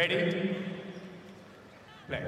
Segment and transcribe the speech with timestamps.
[0.00, 0.56] Ready?
[2.08, 2.20] Play.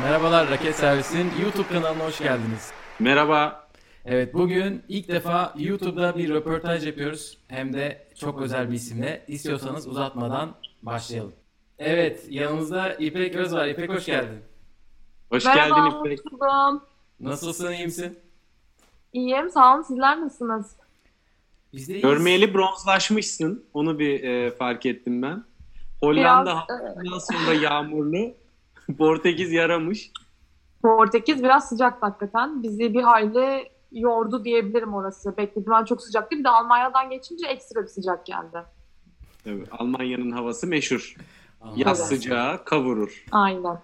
[0.00, 2.72] Merhabalar Raket Servis'in YouTube kanalına hoş geldiniz.
[2.98, 3.68] Merhaba.
[4.04, 7.38] Evet bugün ilk defa YouTube'da bir röportaj yapıyoruz.
[7.48, 9.24] Hem de çok özel bir isimle.
[9.28, 11.32] İstiyorsanız uzatmadan başlayalım.
[11.78, 13.66] Evet yanımızda İpek Öz var.
[13.66, 14.42] İpek hoş geldin.
[15.30, 16.32] Hoş Merhaba, geldin İpek.
[16.32, 16.82] buldum.
[17.20, 18.18] Nasılsın iyi misin?
[19.12, 19.82] İyiyim, sağ olun.
[19.82, 20.79] Sizler nasılsınız?
[21.72, 22.00] Biz de.
[22.00, 23.64] Görmeyeli bronzlaşmışsın.
[23.74, 25.44] Onu bir e, fark ettim ben.
[26.00, 28.34] Hollanda Biraz, haftadan sonra yağmurlu.
[28.98, 30.10] Portekiz yaramış.
[30.82, 32.62] Portekiz biraz sıcak hakikaten.
[32.62, 35.36] Bizi bir hayli yordu diyebilirim orası.
[35.36, 36.40] Beklediğimden çok sıcak değil.
[36.40, 38.58] Bir de Almanya'dan geçince ekstra bir sıcak geldi.
[39.44, 41.16] Tabii, Almanya'nın havası meşhur.
[41.76, 43.24] Yaz sıcağı kavurur.
[43.30, 43.78] Aynen.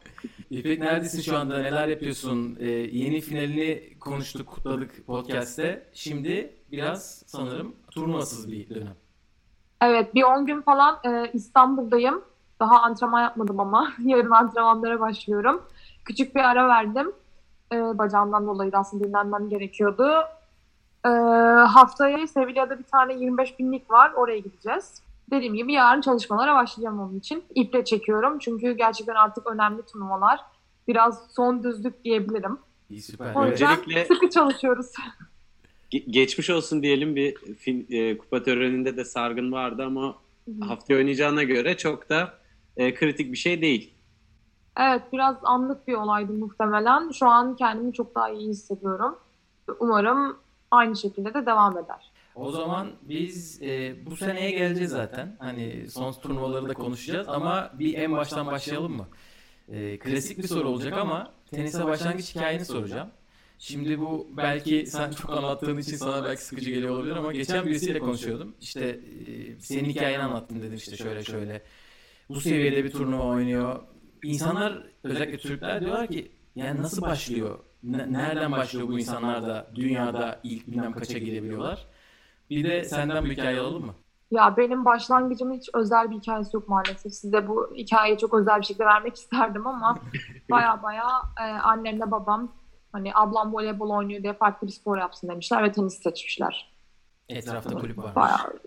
[0.51, 1.59] İpek neredesin şu anda?
[1.59, 2.57] Neler yapıyorsun?
[2.61, 5.89] Ee, yeni finalini konuştuk, kutladık podcast'te.
[5.93, 8.95] Şimdi biraz sanırım turnuvasız bir dönem.
[9.80, 12.24] Evet, bir 10 gün falan e, İstanbul'dayım.
[12.60, 13.93] Daha antrenman yapmadım ama.
[14.04, 15.63] Yarın antrenmanlara başlıyorum.
[16.04, 17.13] Küçük bir ara verdim.
[17.73, 20.10] E, bacağımdan dolayı da aslında dinlenmem gerekiyordu.
[21.04, 21.09] E,
[21.68, 24.13] haftaya Sevilla'da bir tane 25 binlik var.
[24.13, 25.02] Oraya gideceğiz.
[25.30, 27.45] Dediğim gibi yarın çalışmalara başlayacağım onun için.
[27.54, 30.41] İple çekiyorum çünkü gerçekten artık önemli turnuvalar.
[30.88, 32.59] Biraz son düzlük diyebilirim.
[32.91, 33.35] İyi süper.
[33.35, 34.87] O yüzden Öncelikle- sıkı çalışıyoruz.
[35.97, 40.19] Ge- geçmiş olsun diyelim bir fin- e, kupa töreninde de sargın vardı ama
[40.61, 42.35] haftaya oynayacağına göre çok da
[42.77, 43.95] e, kritik bir şey değil.
[44.80, 47.11] Evet biraz anlık bir olaydı muhtemelen.
[47.11, 49.16] Şu an kendimi çok daha iyi hissediyorum.
[49.80, 50.38] Umarım
[50.71, 52.10] aynı şekilde de devam eder.
[52.35, 55.37] O zaman biz e, bu seneye geleceğiz zaten.
[55.38, 59.07] Hani son turnuvaları da konuşacağız ama bir en baştan başlayalım mı?
[59.69, 63.09] E, klasik bir soru olacak ama tenise başlangıç hikayeni soracağım.
[63.59, 67.98] Şimdi bu belki sen çok anlattığın için sana belki sıkıcı geliyor olabilir ama geçen birisiyle
[67.98, 68.54] konuşuyordum.
[68.60, 71.62] İşte e, senin hikayeni anlattın dedim işte şöyle şöyle.
[72.28, 73.81] Bu seviyede bir turnuva oynuyor.
[74.22, 77.58] İnsanlar özellikle Türkler diyorlar ki yani nasıl başlıyor?
[77.82, 81.86] Ne- nereden başlıyor bu insanlar da dünyada ilk bilmem kaça gelebiliyorlar?
[82.50, 83.94] Bir de senden bir hikaye alalım mı?
[84.31, 87.12] Ya benim başlangıcımın hiç özel bir hikayesi yok maalesef.
[87.12, 89.98] Size bu hikayeyi çok özel bir şekilde vermek isterdim ama
[90.50, 91.06] baya baya
[91.41, 92.52] e, annemle babam
[92.96, 96.72] hani ablam voleybol oynuyor diye farklı bir spor yapsın demişler ve tenis seçmişler.
[97.28, 98.14] Etrafta kulüp var.
[98.14, 98.58] Bayağı.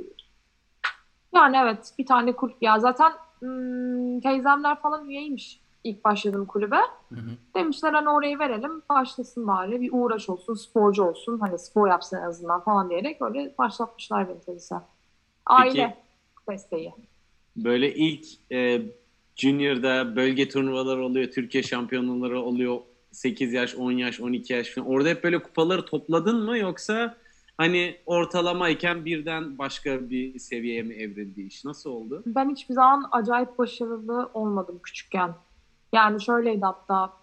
[1.35, 6.79] Yani evet bir tane kulüp ya zaten hmm, teyzemler falan üyeymiş ilk başladığım kulübe.
[7.09, 7.29] Hı hı.
[7.55, 12.21] Demişler hani orayı verelim başlasın bari bir uğraş olsun sporcu olsun hani spor yapsın en
[12.21, 14.75] azından falan diyerek öyle başlatmışlar beni tenise.
[15.45, 15.97] Aile
[16.49, 16.93] desteği.
[17.55, 18.81] Böyle ilk e,
[19.35, 22.79] Junior'da bölge turnuvaları oluyor, Türkiye şampiyonaları oluyor.
[23.11, 24.87] 8 yaş, 10 yaş, 12 yaş falan.
[24.87, 27.15] Orada hep böyle kupaları topladın mı yoksa
[27.57, 31.65] hani ortalamayken birden başka bir seviyeye mi evrildi iş?
[31.65, 32.23] Nasıl oldu?
[32.25, 35.35] Ben hiçbir zaman acayip başarılı olmadım küçükken.
[35.93, 37.13] Yani şöyleydi hatta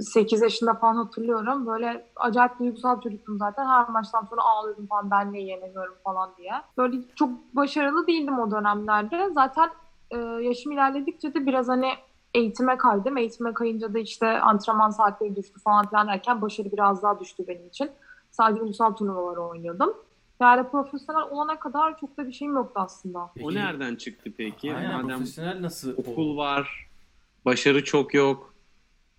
[0.00, 1.66] 8 yaşında falan hatırlıyorum.
[1.66, 3.66] Böyle acayip duygusal çocuktum zaten.
[3.66, 6.52] Her maçtan sonra ağlıyordum falan ben niye yenemiyorum falan diye.
[6.78, 9.30] Böyle çok başarılı değildim o dönemlerde.
[9.34, 9.70] Zaten
[10.42, 11.88] yaşım ilerledikçe de biraz hani
[12.36, 13.16] eğitime kaydım.
[13.16, 17.66] Eğitime kayınca da işte antrenman saatleri düştü falan filan derken başarı biraz daha düştü benim
[17.68, 17.90] için.
[18.30, 19.94] Sadece ulusal turnuvaları oynuyordum.
[20.40, 23.30] Yani profesyonel olana kadar çok da bir şeyim yoktu aslında.
[23.42, 24.74] O nereden çıktı peki?
[24.74, 26.88] Aynen Madem profesyonel nasıl okul var,
[27.44, 28.54] başarı çok yok.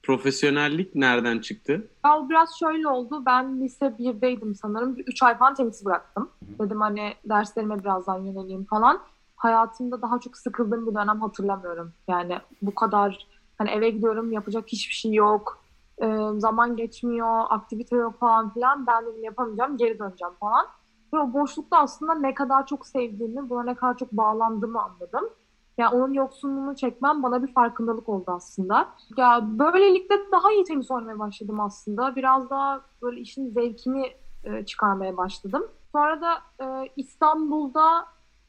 [0.04, 1.88] Profesyonellik nereden çıktı?
[2.06, 3.24] Ya o biraz şöyle oldu.
[3.26, 4.96] Ben lise 1'deydim sanırım.
[5.08, 6.30] 3 ay falan tenis bıraktım.
[6.42, 9.00] Dedim hani derslerime birazdan yöneleyim falan.
[9.38, 11.94] Hayatımda daha çok sıkıldığım bir dönem hatırlamıyorum.
[12.08, 13.28] Yani bu kadar
[13.58, 15.64] hani eve gidiyorum yapacak hiçbir şey yok.
[16.02, 18.88] Ee, zaman geçmiyor, aktivite yok falan filan.
[18.88, 20.66] Ben dedim yapamayacağım, geri döneceğim falan.
[21.14, 25.30] Ve o boşlukta aslında ne kadar çok sevdiğimi, buna ne kadar çok bağlandığımı anladım.
[25.78, 28.90] Yani onun yoksunluğunu çekmem bana bir farkındalık oldu aslında.
[29.18, 32.16] Ya böylelikle daha iyi tenis oynamaya başladım aslında.
[32.16, 34.12] Biraz daha böyle işin zevkini
[34.44, 35.68] e, çıkarmaya başladım.
[35.92, 36.34] Sonra da
[36.64, 38.06] e, İstanbul'da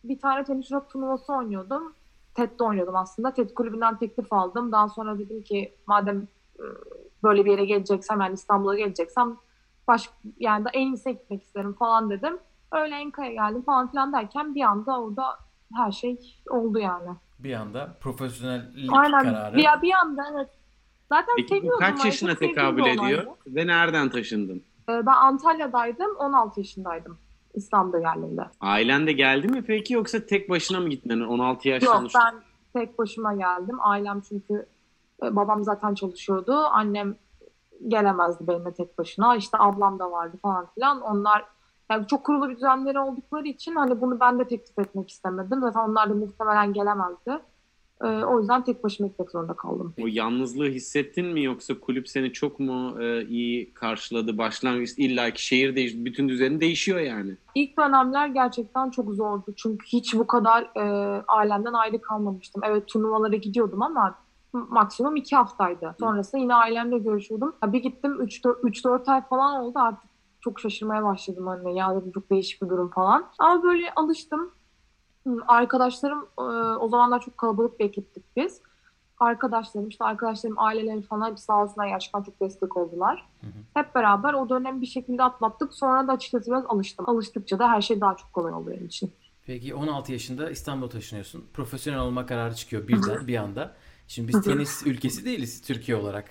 [0.09, 1.95] bir tane tenis rock turnuvası oynuyordum.
[2.35, 3.35] TED'de oynuyordum aslında.
[3.35, 4.73] TED kulübünden teklif aldım.
[4.73, 6.29] Daha sonra dedim ki madem
[6.59, 6.65] e,
[7.23, 9.37] böyle bir yere geleceksem yani İstanbul'a geleceksem
[9.89, 12.39] baş, yani da en iyisine gitmek isterim falan dedim.
[12.73, 15.25] Öyle Enka'ya geldim falan filan derken bir anda orada
[15.75, 16.19] her şey
[16.51, 17.11] oldu yani.
[17.39, 19.23] Bir anda profesyonellik Aynen.
[19.23, 19.57] kararı.
[19.57, 20.49] Bir, bir anda evet.
[21.09, 21.81] Zaten Peki bu seviyordum.
[21.81, 23.27] kaç yaşına tekabül ediyor?
[23.47, 24.63] Ve nereden taşındın?
[24.89, 26.17] Ee, Ben Antalya'daydım.
[26.17, 27.19] 16 yaşındaydım.
[27.55, 28.43] İstanbul'a geldiğimde.
[28.61, 31.11] Ailen de geldi mi peki yoksa tek başına mı gittin?
[31.11, 32.21] Hani 16 yaş Yok sonuçta.
[32.25, 32.41] ben
[32.81, 33.77] tek başıma geldim.
[33.81, 34.67] Ailem çünkü
[35.23, 36.53] e, babam zaten çalışıyordu.
[36.57, 37.17] Annem
[37.89, 39.37] gelemezdi benimle tek başına.
[39.37, 41.01] İşte ablam da vardı falan filan.
[41.01, 41.45] Onlar
[41.91, 45.61] Yani çok kurulu bir düzenleri oldukları için hani bunu ben de teklif etmek istemedim.
[45.61, 47.39] Zaten onlar da muhtemelen gelemezdi.
[48.05, 49.95] Ee, o yüzden tek başıma gitmek zorunda kaldım.
[50.03, 54.39] O yalnızlığı hissettin mi yoksa kulüp seni çok mu e, iyi karşıladı?
[54.39, 57.37] Başlangıç illaki şehir değiş, bütün düzeni değişiyor yani.
[57.55, 59.55] İlk dönemler gerçekten çok zordu.
[59.57, 60.83] Çünkü hiç bu kadar e,
[61.29, 62.63] ailemden ayrı kalmamıştım.
[62.65, 64.19] Evet turnuvalara gidiyordum ama
[64.53, 65.95] maksimum iki haftaydı.
[66.01, 67.57] Sonrasında yine ailemle görüşüyordum.
[67.65, 70.11] Ya bir gittim 3-4 ay falan oldu artık
[70.41, 71.73] çok şaşırmaya başladım anne.
[71.73, 73.27] Ya çok değişik bir durum falan.
[73.39, 74.51] Ama böyle alıştım.
[75.49, 76.43] Arkadaşlarım e,
[76.79, 78.61] o zamanlar çok kalabalık bir ekiptik biz.
[79.19, 83.29] Arkadaşlarım işte arkadaşlarım aileleri falan hepsi sağ olsunlar gerçekten çok destek oldular.
[83.41, 83.51] Hı hı.
[83.75, 85.75] Hep beraber o dönemi bir şekilde atlattık.
[85.75, 87.09] Sonra da açıkçası biraz alıştım.
[87.09, 89.13] Alıştıkça da her şey daha çok kolay oluyor benim için.
[89.47, 91.45] Peki 16 yaşında İstanbul'a taşınıyorsun.
[91.55, 93.77] Profesyonel olma kararı çıkıyor birden bir anda.
[94.09, 96.31] Şimdi biz tenis ülkesi değiliz Türkiye olarak.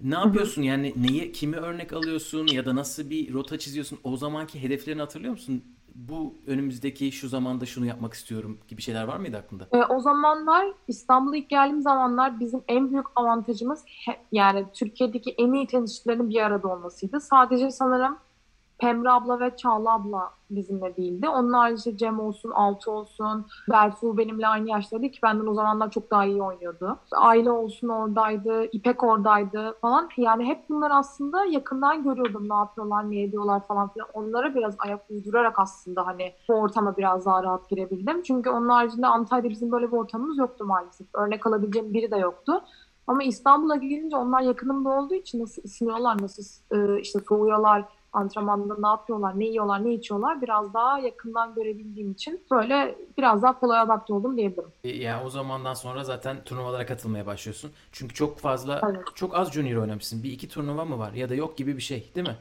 [0.00, 3.98] Ne yapıyorsun yani neye kimi örnek alıyorsun ya da nasıl bir rota çiziyorsun?
[4.04, 5.64] O zamanki hedeflerini hatırlıyor musun?
[5.98, 9.68] Bu önümüzdeki şu zamanda şunu yapmak istiyorum gibi şeyler var mıydı aklında?
[9.72, 15.52] E, o zamanlar İstanbul'a ilk geldiğim zamanlar bizim en büyük avantajımız he, yani Türkiye'deki en
[15.52, 17.20] iyi tenisçilerin bir arada olmasıydı.
[17.20, 18.18] Sadece sanırım
[18.78, 21.28] Pemre abla ve Çağla abla bizimle değildi.
[21.28, 26.10] Onun haricinde Cem olsun, Altı olsun, Berfu benimle aynı yaştaydı ki benden o zamanlar çok
[26.10, 26.98] daha iyi oynuyordu.
[27.12, 30.08] Aile olsun oradaydı, İpek oradaydı falan.
[30.16, 34.08] Yani hep bunlar aslında yakından görüyordum ne yapıyorlar, ne ediyorlar falan filan.
[34.14, 38.22] Onlara biraz ayak uydurarak aslında hani bu ortama biraz daha rahat girebildim.
[38.22, 41.06] Çünkü onun haricinde Antalya'da bizim böyle bir ortamımız yoktu maalesef.
[41.14, 42.62] Örnek alabileceğim biri de yoktu.
[43.06, 48.86] Ama İstanbul'a gelince onlar yakınımda olduğu için nasıl ısınıyorlar, nasıl e, işte soğuyorlar, antrenmanda ne
[48.86, 54.14] yapıyorlar, ne yiyorlar, ne içiyorlar biraz daha yakından görebildiğim için böyle biraz daha kolay adapte
[54.14, 54.72] oldum diyebilirim.
[54.84, 57.70] E, yani o zamandan sonra zaten turnuvalara katılmaya başlıyorsun.
[57.92, 59.02] Çünkü çok fazla, evet.
[59.14, 60.22] çok az junior oynamışsın.
[60.22, 62.36] Bir iki turnuva mı var ya da yok gibi bir şey değil mi?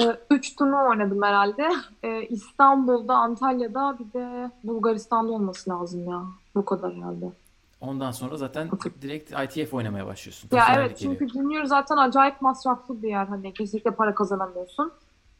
[0.00, 1.68] Ee, üç turnuva oynadım herhalde.
[2.02, 6.22] Ee, İstanbul'da, Antalya'da bir de Bulgaristan'da olması lazım ya.
[6.54, 7.26] Bu kadar herhalde.
[7.80, 8.70] Ondan sonra zaten
[9.02, 10.48] direkt ITF oynamaya başlıyorsun.
[10.52, 11.44] Ya evet çünkü geliyor.
[11.44, 13.26] Junior zaten acayip masraflı bir yer.
[13.26, 14.92] Hani kesinlikle para kazanamıyorsun.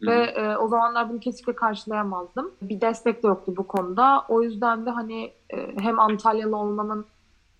[0.03, 2.51] Ve e, o zamanlar bunu kesinlikle karşılayamazdım.
[2.63, 4.25] Bir destek de yoktu bu konuda.
[4.29, 7.07] O yüzden de hani e, hem Antalyalı olmanın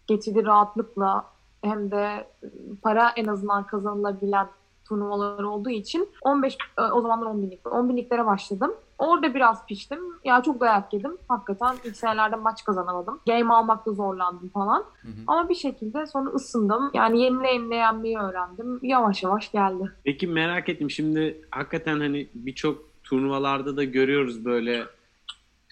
[0.07, 1.25] getirdiği rahatlıkla
[1.63, 2.49] hem de e,
[2.83, 4.49] para en azından kazanılabilen
[4.89, 8.75] turnuvalar olduğu için 15 e, o zamanlar 10 binlik 10 binliklere başladım.
[8.99, 9.99] Orada biraz piştim.
[10.25, 11.17] Ya çok dayak yedim.
[11.29, 13.21] Hakikaten ilk senelerde maç kazanamadım.
[13.27, 14.85] Game almakta zorlandım falan.
[15.03, 15.13] Hı hı.
[15.27, 16.91] Ama bir şekilde sonra ısındım.
[16.95, 18.79] Yani yenile yenile yenmeyi öğrendim.
[18.83, 19.93] Yavaş yavaş geldi.
[20.05, 20.91] Peki merak ettim.
[20.91, 24.87] Şimdi hakikaten hani birçok turnuvalarda da görüyoruz böyle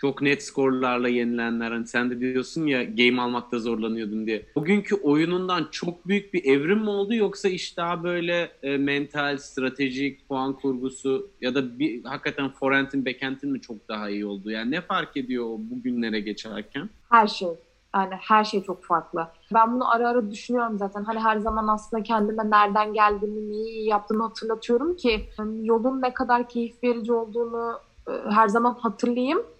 [0.04, 1.70] çok net skorlarla yenilenler.
[1.72, 4.46] Hani sen de diyorsun ya game almakta zorlanıyordun diye.
[4.54, 10.28] Bugünkü oyunundan çok büyük bir evrim mi oldu yoksa iş daha böyle e, mental, stratejik,
[10.28, 14.50] puan kurgusu ya da bir hakikaten forehand'in, backhand'in mi çok daha iyi oldu?
[14.50, 16.90] Yani ne fark ediyor o bugünlere geçerken?
[17.10, 17.48] Her şey.
[17.94, 19.26] Yani her şey çok farklı.
[19.54, 21.04] Ben bunu ara ara düşünüyorum zaten.
[21.04, 25.28] Hani her zaman aslında kendime nereden geldiğimi, neyi yaptığımı hatırlatıyorum ki
[25.62, 27.78] yolun ne kadar keyif verici olduğunu
[28.08, 29.53] e, her zaman hatırlayayım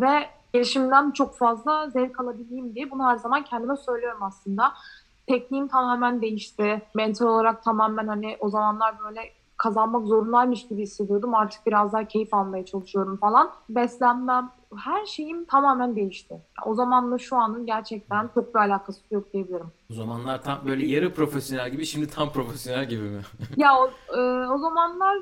[0.00, 4.72] ve gelişimden çok fazla zevk alabileyim diye bunu her zaman kendime söylüyorum aslında.
[5.26, 6.82] Tekniğim tamamen değişti.
[6.94, 9.20] Mental olarak tamamen hani o zamanlar böyle
[9.56, 11.34] kazanmak zorundaymış gibi hissediyordum.
[11.34, 13.50] Artık biraz daha keyif almaya çalışıyorum falan.
[13.68, 14.50] Beslenmem,
[14.84, 16.40] her şeyim tamamen değişti.
[16.66, 19.72] O zamanla şu anın gerçekten çok bir alakası yok diyebilirim.
[19.90, 23.20] O zamanlar tam böyle yarı profesyonel gibi, şimdi tam profesyonel gibi mi?
[23.56, 25.16] ya o, e, o zamanlar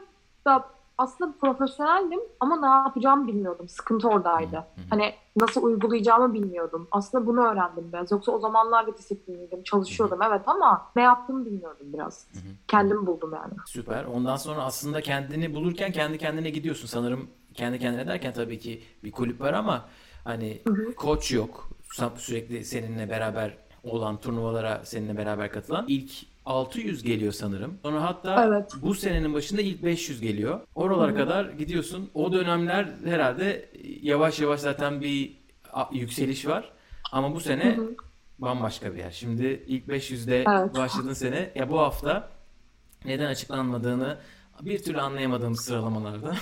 [0.46, 0.64] da
[0.98, 3.68] aslında profesyoneldim ama ne yapacağımı bilmiyordum.
[3.68, 4.64] Sıkıntı oradaydı.
[4.90, 6.88] Hani nasıl uygulayacağımı bilmiyordum.
[6.90, 8.10] Aslında bunu öğrendim biraz.
[8.10, 9.62] Yoksa o zamanlar da disiplinliydim.
[9.62, 12.28] Çalışıyordum evet ama ne yaptığımı bilmiyordum biraz.
[12.68, 13.52] Kendim buldum yani.
[13.66, 14.04] Süper.
[14.04, 16.86] Ondan sonra aslında kendini bulurken kendi kendine gidiyorsun.
[16.86, 19.84] Sanırım kendi kendine derken tabii ki bir kulüp var ama
[20.24, 20.62] hani
[20.96, 21.68] koç yok.
[22.16, 27.78] Sürekli seninle beraber olan turnuvalara seninle beraber katılan ilk 600 geliyor sanırım.
[27.82, 28.72] Sonra hatta evet.
[28.82, 30.60] bu senenin başında ilk 500 geliyor.
[30.74, 31.16] Oralara Hı-hı.
[31.18, 32.10] kadar gidiyorsun.
[32.14, 33.68] O dönemler herhalde
[34.02, 35.36] yavaş yavaş zaten bir
[35.92, 36.72] yükseliş var.
[37.12, 37.94] Ama bu sene Hı-hı.
[38.38, 39.10] bambaşka bir yer.
[39.10, 40.76] Şimdi ilk 500'de evet.
[40.76, 42.28] başladığın sene ya bu hafta
[43.04, 44.18] neden açıklanmadığını
[44.60, 46.36] bir türlü anlayamadığımız sıralamalarda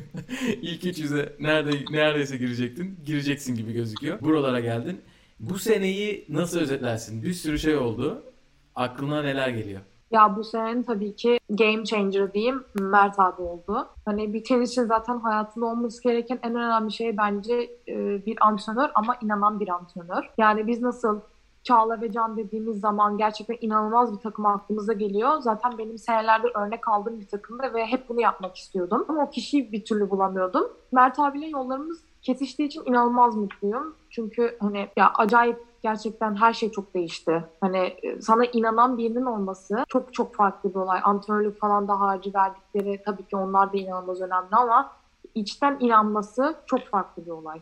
[0.62, 2.98] ilk 300'e nerede neredeyse girecektin.
[3.06, 4.20] Gireceksin gibi gözüküyor.
[4.20, 5.00] Buralara geldin.
[5.40, 7.22] Bu seneyi nasıl özetlersin?
[7.22, 8.33] Bir sürü şey oldu.
[8.76, 9.80] Aklına neler geliyor?
[10.10, 13.88] Ya bu senenin tabii ki game changer diyeyim Mert abi oldu.
[14.04, 19.16] Hani bir tenisçi zaten hayatında olması gereken en önemli şey bence e, bir antrenör ama
[19.22, 20.30] inanan bir antrenör.
[20.38, 21.20] Yani biz nasıl
[21.64, 25.38] Çağla ve Can dediğimiz zaman gerçekten inanılmaz bir takım aklımıza geliyor.
[25.38, 29.04] Zaten benim senelerdir örnek aldığım bir takımdı ve hep bunu yapmak istiyordum.
[29.08, 30.64] Ama o kişiyi bir türlü bulamıyordum.
[30.92, 33.94] Mert abiyle yollarımız kesiştiği için inanılmaz mutluyum.
[34.10, 37.44] Çünkü hani ya acayip gerçekten her şey çok değişti.
[37.60, 41.00] Hani e, sana inanan birinin olması çok çok farklı bir olay.
[41.04, 44.92] Antrenörlük falan da harcı verdikleri tabii ki onlar da inanılmaz önemli ama
[45.34, 47.60] içten inanması çok farklı bir olay.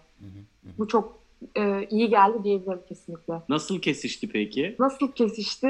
[0.79, 1.13] Bu çok
[1.57, 3.43] e, iyi geldi diyebilirim kesinlikle.
[3.49, 4.77] Nasıl kesişti peki?
[4.79, 5.67] Nasıl kesişti?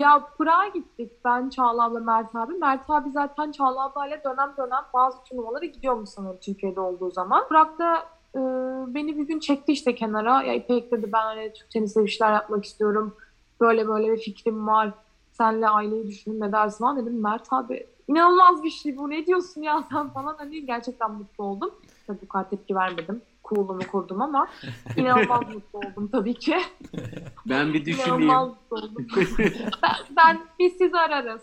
[0.00, 2.54] Ya Pırağa gittik ben Çağla abla Mert abi.
[2.54, 7.48] Mert abi zaten Çağla ablayla dönem dönem bazı turnuvalara gidiyormuş sanırım Türkiye'de olduğu zaman.
[7.48, 8.40] Pırak'ta e,
[8.94, 10.42] beni bir gün çekti işte kenara.
[10.42, 13.16] Ya İpek dedi ben hani Türk tenisi bir şeyler yapmak istiyorum.
[13.60, 14.90] Böyle böyle bir fikrim var.
[15.32, 17.22] Senle aileyi düşünün ne dersin falan dedim.
[17.22, 20.34] Mert abi inanılmaz bir şey bu ne diyorsun ya sen falan.
[20.38, 21.70] Hani gerçekten mutlu oldum.
[22.06, 23.22] Tabii bu kadar tepki vermedim.
[23.44, 24.48] Cool'umu kurdum ama
[24.96, 26.56] inanılmaz mutlu oldum tabii ki.
[27.48, 28.22] Ben bir düşüneyim.
[28.22, 29.06] İnanılmaz mutlu oldum.
[29.82, 31.42] ben, ben biz sizi ararız.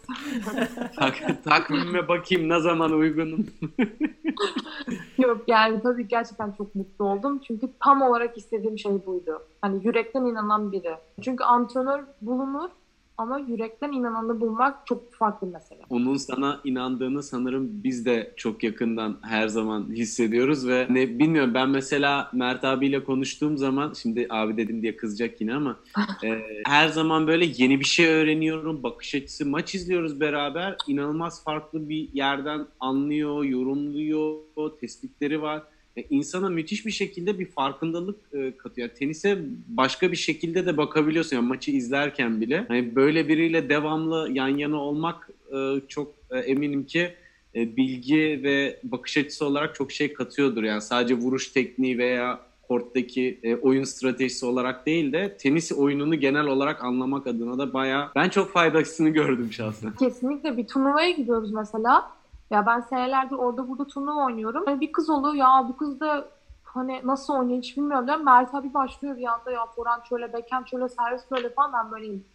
[0.96, 3.48] Tak, takvime bakayım ne zaman uygunum.
[5.18, 7.40] Yok yani tabii gerçekten çok mutlu oldum.
[7.48, 9.42] Çünkü tam olarak istediğim şey buydu.
[9.62, 10.96] Hani yürekten inanan biri.
[11.22, 12.70] Çünkü antrenör bulunur
[13.18, 15.82] ama yürekten inananı bulmak çok farklı mesele.
[15.90, 21.70] Onun sana inandığını sanırım biz de çok yakından her zaman hissediyoruz ve ne bilmiyorum ben
[21.70, 25.80] mesela Mert abiyle konuştuğum zaman şimdi abi dedim diye kızacak yine ama
[26.24, 28.84] e, her zaman böyle yeni bir şey öğreniyorum.
[28.84, 30.76] Bakış açısı maç izliyoruz beraber.
[30.88, 34.38] inanılmaz farklı bir yerden anlıyor, yorumluyor,
[34.80, 35.64] tespitleri var.
[35.98, 38.90] E, insana müthiş bir şekilde bir farkındalık e, katıyor.
[38.90, 41.36] Tenise başka bir şekilde de bakabiliyorsun.
[41.36, 42.66] Yani maçı izlerken bile.
[42.68, 47.14] Hani böyle biriyle devamlı yan yana olmak e, çok e, eminim ki
[47.56, 50.64] e, bilgi ve bakış açısı olarak çok şey katıyordur.
[50.64, 56.46] Yani sadece vuruş tekniği veya korttaki e, oyun stratejisi olarak değil de tenis oyununu genel
[56.46, 59.94] olarak anlamak adına da bayağı ben çok faydasını gördüm şahsen.
[60.00, 62.12] Kesinlikle bir turnuvaya gidiyoruz mesela.
[62.52, 64.64] Ya ben senelerdir orada burada turnuva oynuyorum.
[64.68, 66.28] Yani bir kız oluyor ya bu kız da
[66.64, 68.26] hani nasıl oynuyor hiç bilmiyorum diyorum.
[68.26, 72.26] Mert abi başlıyor bir anda ya Foran şöyle, Beken şöyle, servis böyle falan ben böyleyim.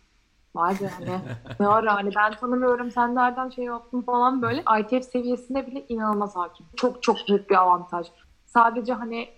[0.55, 1.21] Vay be hani
[1.61, 4.65] ne ara hani ben tanımıyorum sen nereden şey yaptın falan böyle.
[4.81, 6.67] ITF seviyesinde bile inanılmaz hakim.
[6.77, 8.07] Çok çok büyük bir avantaj.
[8.47, 9.29] Sadece hani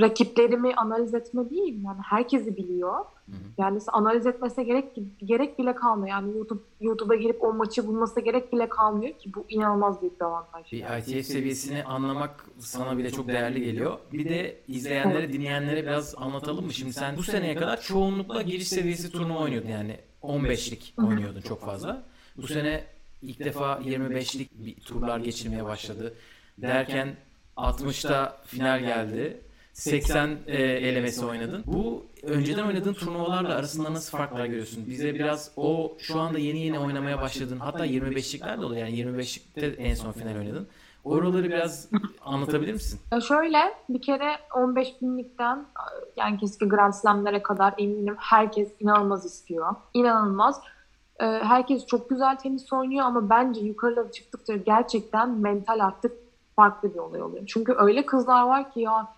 [0.00, 2.94] rakiplerimi analiz etme değil yani herkesi biliyor.
[2.94, 3.36] Hı hı.
[3.58, 4.84] Yani analiz etmese gerek
[5.24, 6.08] gerek bile kalmıyor.
[6.08, 10.24] Yani YouTube YouTube'a girip o maçı bulması gerek bile kalmıyor ki bu inanılmaz büyük bir
[10.24, 10.72] avantaj.
[10.72, 13.98] Bir ITF seviyesini anlamak sana bile çok değerli geliyor.
[14.12, 16.72] Bir de izleyenlere, dinleyenlere biraz anlatalım mı?
[16.72, 22.02] Şimdi sen bu seneye kadar çoğunlukla giriş seviyesi turnuva oynuyordun yani 15'lik oynuyordun çok fazla.
[22.36, 22.84] Bu sene
[23.22, 26.14] ilk defa 25'lik bir turlar geçirmeye başladı.
[26.58, 27.16] Derken
[27.62, 29.40] 60'ta final geldi.
[29.72, 31.62] 80 e, elemesi oynadın.
[31.66, 34.84] Bu önceden oynadığın turnuvalarla arasında nasıl farklar görüyorsun?
[34.86, 37.58] Bize biraz o şu anda yeni yeni oynamaya başladın.
[37.58, 38.86] Hatta 25'likler de oluyor.
[38.86, 40.68] Yani 25'likte en son final oynadın.
[41.04, 41.88] Oraları biraz
[42.24, 43.00] anlatabilir misin?
[43.28, 45.66] Şöyle bir kere 15 binlikten
[46.16, 49.74] yani keski Grand Slam'lere kadar eminim herkes inanılmaz istiyor.
[49.94, 50.60] İnanılmaz.
[51.18, 56.12] Herkes çok güzel tenis oynuyor ama bence yukarılara çıktıkça gerçekten mental artık
[56.56, 57.46] farklı bir olay oluyor.
[57.46, 59.08] Çünkü öyle kızlar var ki ya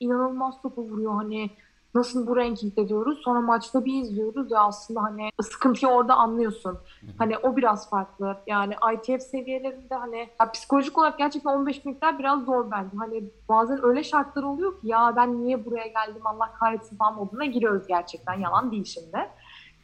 [0.00, 1.50] inanılmaz topu vuruyor hani
[1.94, 3.20] nasıl bu rankingde diyoruz.
[3.24, 6.78] Sonra maçta bir izliyoruz ya aslında hani sıkıntıyı orada anlıyorsun.
[7.18, 8.36] Hani o biraz farklı.
[8.46, 12.96] Yani ITF seviyelerinde hani ya psikolojik olarak gerçekten 15 miktar biraz zor bence.
[12.98, 17.44] Hani bazen öyle şartlar oluyor ki ya ben niye buraya geldim Allah kahretsin falan moduna
[17.44, 18.34] giriyoruz gerçekten.
[18.34, 19.18] Yalan değil şimdi.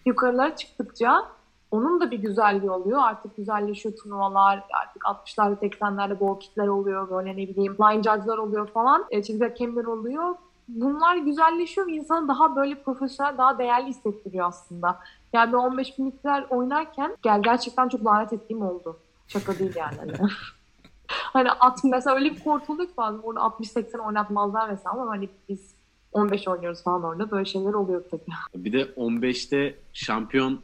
[0.06, 1.24] Yukarılara çıktıkça
[1.70, 2.98] onun da bir güzelliği oluyor.
[3.02, 4.64] Artık güzelleşiyor turnuvalar.
[4.82, 7.10] Artık 60'larda 80'lerde gol kitler oluyor.
[7.10, 9.06] Böyle ne bileyim line judge'lar oluyor falan.
[9.10, 10.34] E, çizgi hakemler oluyor.
[10.68, 14.98] Bunlar güzelleşiyor ve insanı daha böyle profesyonel, daha değerli hissettiriyor aslında.
[15.32, 18.98] Yani 15 binlikler oynarken gel gerçekten çok lanet ettiğim oldu.
[19.28, 20.12] Şaka değil yani.
[21.08, 22.36] hani at mesela öyle bir
[22.86, 25.74] ki bazen orada 60-80 oynatmazlar mesela ama hani biz
[26.12, 28.64] 15 oynuyoruz falan orada böyle şeyler oluyor tabii.
[28.64, 30.60] Bir de 15'te şampiyon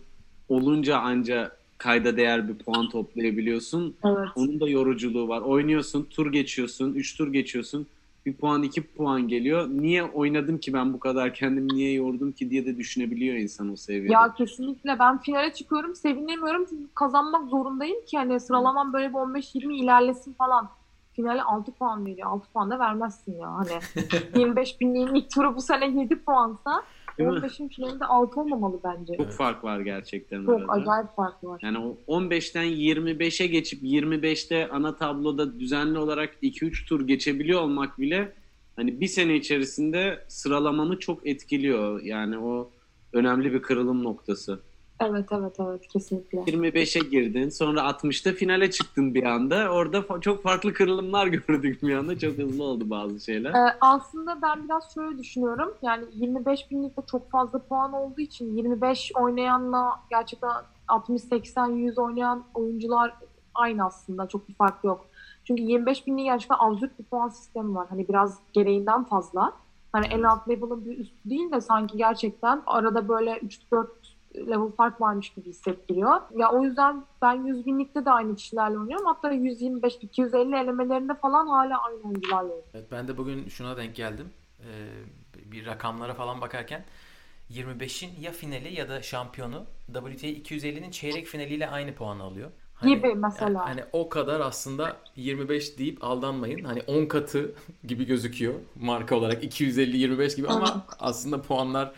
[0.49, 3.97] olunca anca kayda değer bir puan toplayabiliyorsun.
[4.05, 4.29] Evet.
[4.37, 5.41] Onun da yoruculuğu var.
[5.41, 7.87] Oynuyorsun, tur geçiyorsun, 3 tur geçiyorsun.
[8.27, 9.69] Bir puan, iki puan geliyor.
[9.69, 13.77] Niye oynadım ki ben bu kadar kendimi niye yordum ki diye de düşünebiliyor insan o
[13.77, 14.13] seviyede.
[14.13, 19.73] Ya kesinlikle ben finale çıkıyorum sevinemiyorum çünkü kazanmak zorundayım ki hani sıralamam böyle bir 15-20
[19.75, 20.69] ilerlesin falan.
[21.13, 22.31] Finale 6 puan veriyor.
[22.31, 23.55] 6 puan da vermezsin ya.
[23.55, 23.71] Hani
[24.37, 26.83] 25 binliğin ilk turu bu sene 7 puansa
[27.19, 29.17] 15'in finalinde 6 olmamalı bence.
[29.17, 30.73] Çok fark var gerçekten Çok arada.
[30.73, 31.61] acayip fark var.
[31.63, 38.33] Yani o 15'ten 25'e geçip 25'te ana tabloda düzenli olarak 2-3 tur geçebiliyor olmak bile
[38.77, 42.03] hani bir sene içerisinde sıralamanı çok etkiliyor.
[42.03, 42.71] Yani o
[43.13, 44.61] önemli bir kırılım noktası.
[45.01, 46.39] Evet evet evet kesinlikle.
[46.39, 49.71] 25'e girdin sonra 60'ta finale çıktın bir anda.
[49.71, 52.19] Orada fa- çok farklı kırılımlar gördük bir anda.
[52.19, 53.51] Çok hızlı oldu bazı şeyler.
[53.51, 55.75] Ee, aslında ben biraz şöyle düşünüyorum.
[55.83, 60.51] Yani 25 binlikte çok fazla puan olduğu için 25 oynayanla gerçekten
[60.89, 63.15] 60, 80, 100 oynayan oyuncular
[63.55, 64.29] aynı aslında.
[64.29, 65.07] Çok bir fark yok.
[65.45, 67.87] Çünkü 25 binlik gerçekten absürt bir puan sistemi var.
[67.91, 69.53] Hani biraz gereğinden fazla.
[69.93, 73.87] Hani en alt level'ın bir üstü değil de sanki gerçekten arada böyle 3-4
[74.37, 76.21] level fark varmış gibi hissettiriyor.
[76.37, 79.07] Ya o yüzden ben 100 binlikte de aynı kişilerle oynuyorum.
[79.07, 82.71] Hatta 125-250 elemelerinde falan hala aynı oyuncularla oynuyorum.
[82.75, 84.31] Evet, ben de bugün şuna denk geldim.
[84.61, 84.65] Ee,
[85.53, 86.85] bir rakamlara falan bakarken
[87.51, 92.51] 25'in ya finali ya da şampiyonu WTA 250'nin çeyrek finaliyle aynı puanı alıyor.
[92.83, 93.51] Gibi mesela.
[93.51, 96.65] yani hani o kadar aslında 25 deyip aldanmayın.
[96.65, 101.93] Hani 10 katı gibi gözüküyor marka olarak 250 25 gibi ama aslında puanlar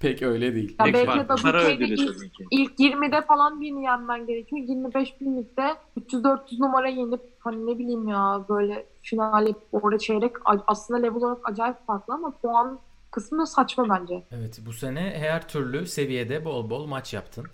[0.00, 0.76] pek öyle değil.
[0.80, 2.46] Ya belki de para ödülü ilk, tabii ki.
[2.50, 4.62] ilk 20'de falan birini yenmen gerekiyor.
[4.68, 5.62] 25 binlikte
[6.00, 10.32] 300-400 numara yenip hani ne bileyim ya böyle finale orada çeyrek
[10.66, 14.22] aslında level olarak acayip farklı ama puan kısmı da saçma bence.
[14.30, 17.46] Evet bu sene her türlü seviyede bol bol maç yaptın.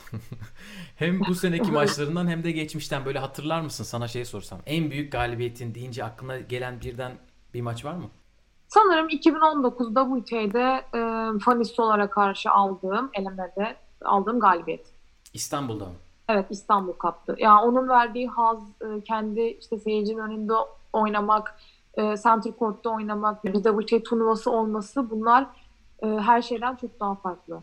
[0.97, 4.61] hem bu seneki maçlarından hem de geçmişten böyle hatırlar mısın sana şey sorsam.
[4.67, 7.13] En büyük galibiyetin deyince aklına gelen birden
[7.55, 8.11] bir maç var mı?
[8.75, 14.87] Sanırım 2019 WTA'de e, Fanistola'ya karşı aldığım elemede aldığım galibiyet.
[15.35, 15.93] İstanbul'da mı?
[16.29, 17.37] Evet İstanbul kaptı.
[17.39, 20.53] Yani onun verdiği haz, e, kendi işte seyircinin önünde
[20.93, 21.57] oynamak,
[21.95, 25.47] e, Center Court'ta oynamak, bir WTA turnuvası olması bunlar
[26.03, 27.61] e, her şeyden çok daha farklı.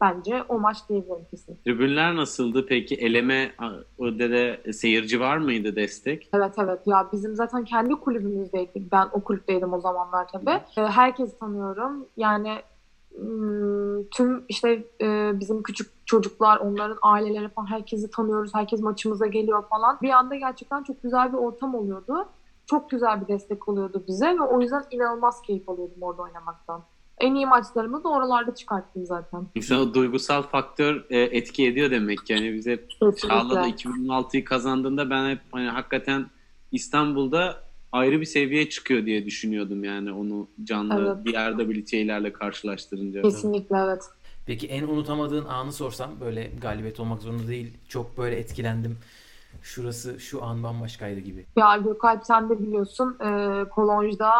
[0.00, 1.58] Bence o maç diyebilirim kesin.
[1.64, 2.94] Tribünler nasıldı peki?
[2.94, 3.52] Eleme
[3.98, 6.28] orada da seyirci var mıydı destek?
[6.32, 8.92] Evet evet ya bizim zaten kendi kulübümüzdeydik.
[8.92, 10.60] Ben o kulüpteydim o zamanlar tabii.
[10.76, 12.06] E, herkesi tanıyorum.
[12.16, 12.62] Yani
[14.10, 18.54] tüm işte e, bizim küçük çocuklar, onların aileleri falan herkesi tanıyoruz.
[18.54, 19.98] Herkes maçımıza geliyor falan.
[20.02, 22.28] Bir anda gerçekten çok güzel bir ortam oluyordu.
[22.66, 26.82] Çok güzel bir destek oluyordu bize ve o yüzden inanılmaz keyif alıyordum orada oynamaktan.
[27.20, 29.46] En iyi maçlarımı da oralarda çıkarttım zaten.
[29.54, 32.32] İnsan duygusal faktör e, etki ediyor demek ki.
[32.32, 32.84] Yani bize
[33.16, 33.90] Çağla da Kesinlikle.
[34.12, 36.26] 2016'yı kazandığında ben hep hani hakikaten
[36.72, 41.26] İstanbul'da ayrı bir seviyeye çıkıyor diye düşünüyordum yani onu canlı Evet.
[41.26, 43.22] diğer WTA'lerle karşılaştırınca.
[43.22, 44.02] Kesinlikle evet.
[44.46, 47.72] Peki en unutamadığın anı sorsam böyle galibiyet olmak zorunda değil.
[47.88, 48.98] Çok böyle etkilendim.
[49.62, 51.46] Şurası şu an bambaşkaydı gibi.
[51.56, 54.32] Ya Gökalp sen de biliyorsun e, Kolonj'da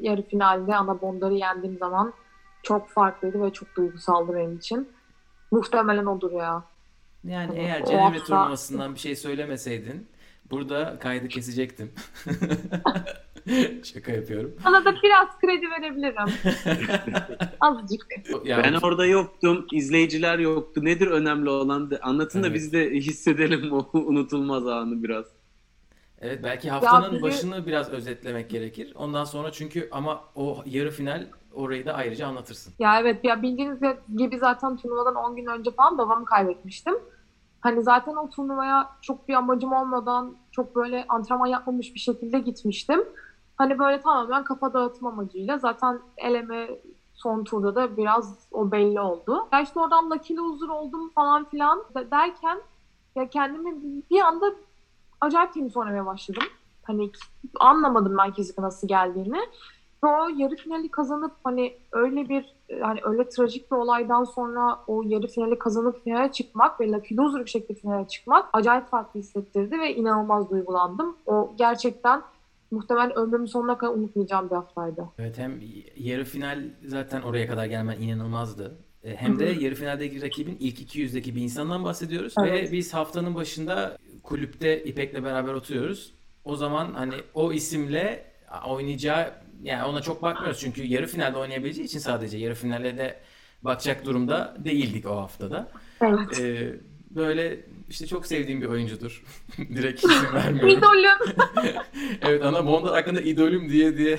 [0.00, 2.12] yarı finalde ana Bondar'ı yendiğim zaman
[2.62, 4.88] çok farklıydı ve çok duygusaldı benim için.
[5.50, 6.62] Muhtemelen odur ya.
[7.24, 10.06] Yani O eğer Cenevre hafta- turnuvasından bir şey söylemeseydin
[10.50, 11.92] burada kaydı kesecektim.
[13.84, 14.54] Şaka yapıyorum.
[14.62, 16.34] Sana da biraz kredi verebilirim.
[17.60, 18.06] Azıcık.
[18.44, 20.84] Ya, Ben orada yoktum, izleyiciler yoktu.
[20.84, 21.90] Nedir önemli olan?
[21.90, 22.56] Da- Anlatın da Evet.
[22.56, 25.24] biz de hissedelim o unutulmaz anı biraz.
[26.20, 28.92] Evet belki haftanın biri- başını biraz özetlemek gerekir.
[28.96, 32.74] Ondan sonra çünkü ama o yarı final orayı da ayrıca anlatırsın.
[32.78, 33.78] Ya evet ya bildiğiniz
[34.16, 36.94] gibi zaten turnuvadan 10 gün önce falan babamı kaybetmiştim.
[37.60, 43.04] Hani zaten o turnuvaya çok bir amacım olmadan çok böyle antrenman yapmamış bir şekilde gitmiştim.
[43.56, 46.68] Hani böyle tamamen kafa dağıtma amacıyla zaten eleme
[47.14, 49.48] son turda da biraz o belli oldu.
[49.52, 52.58] Ya işte oradan Lucky Loser oldum falan filan de- derken
[53.16, 53.74] ya kendimi
[54.10, 54.46] bir anda
[55.24, 56.42] acayip tenis oynamaya başladım.
[56.82, 57.10] Hani
[57.60, 59.38] anlamadım ben kesinlikle nasıl geldiğini.
[60.04, 65.02] Ve o yarı finali kazanıp hani öyle bir hani öyle trajik bir olaydan sonra o
[65.06, 69.78] yarı finali kazanıp finale çıkmak ve Lucky Loser bir şekilde finale çıkmak acayip farklı hissettirdi
[69.80, 71.16] ve inanılmaz duygulandım.
[71.26, 72.22] O gerçekten
[72.70, 75.04] muhtemelen ömrümün sonuna kadar unutmayacağım bir haftaydı.
[75.18, 75.60] Evet hem
[75.96, 78.78] yarı final zaten oraya kadar gelmen inanılmazdı.
[79.04, 82.34] E, Hem de yarı finaldeki rakibin ilk 200'deki bir insandan bahsediyoruz.
[82.38, 82.68] Evet.
[82.68, 86.12] Ve biz haftanın başında kulüpte İpek'le beraber oturuyoruz.
[86.44, 88.24] O zaman hani o isimle
[88.66, 89.32] oynayacağı
[89.62, 93.20] yani ona çok bakmıyoruz çünkü yarı finalde oynayabileceği için sadece yarı finale de
[93.62, 95.68] bakacak durumda değildik o haftada.
[96.00, 96.40] Evet.
[96.40, 96.74] Ee,
[97.10, 97.60] böyle
[97.90, 99.24] işte çok sevdiğim bir oyuncudur.
[99.58, 100.78] Direkt isim vermiyorum.
[100.78, 101.34] İdolüm.
[102.22, 104.18] Evet ana Bondar hakkında idolüm diye diye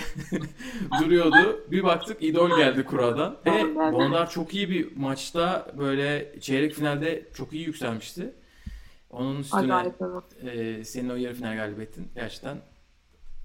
[1.04, 1.66] duruyordu.
[1.72, 3.38] Bir baktık idol geldi kuradan.
[3.46, 3.76] Ve.
[3.76, 8.34] Bondar çok iyi bir maçta böyle çeyrek finalde çok iyi yükselmişti.
[9.16, 9.94] Onun üstüne
[10.42, 12.58] e, senin o yarı final galibiyetin gerçekten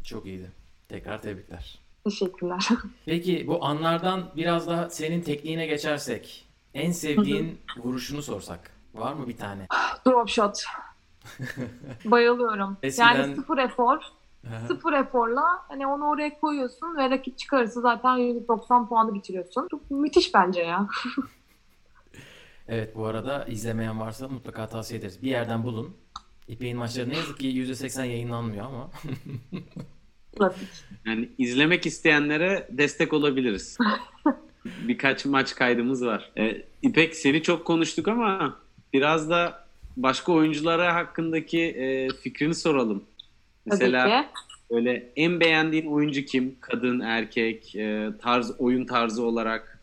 [0.04, 0.50] çok iyiydi.
[0.88, 1.78] Tekrar tebrikler.
[2.04, 2.68] Teşekkürler.
[3.06, 6.46] Peki bu anlardan biraz daha senin tekniğine geçersek.
[6.74, 8.70] En sevdiğin vuruşunu sorsak.
[8.94, 9.66] Var mı bir tane?
[10.06, 10.62] Drop shot.
[12.04, 12.76] Bayılıyorum.
[12.82, 13.98] Eskiden- Yani sıfır efor.
[14.68, 19.68] Sıfır eforla hani onu oraya koyuyorsun ve rakip çıkarırsa zaten %90 puanı bitiriyorsun.
[19.70, 20.86] Çok müthiş bence ya.
[22.70, 25.22] Evet bu arada izlemeyen varsa mutlaka tavsiye ederiz.
[25.22, 25.96] Bir yerden bulun.
[26.48, 28.90] İpek'in maçları ne yazık ki %80 yayınlanmıyor ama.
[30.38, 30.68] Klasik.
[31.06, 33.78] Yani izlemek isteyenlere destek olabiliriz.
[34.64, 36.30] Birkaç maç kaydımız var.
[36.38, 38.56] Ee, İpek seni çok konuştuk ama
[38.92, 43.04] biraz da başka oyunculara hakkındaki e, fikrini soralım.
[43.66, 44.28] Mesela Tabii ki.
[44.70, 46.56] Öyle en beğendiğin oyuncu kim?
[46.60, 49.79] Kadın, erkek, e, tarz oyun tarzı olarak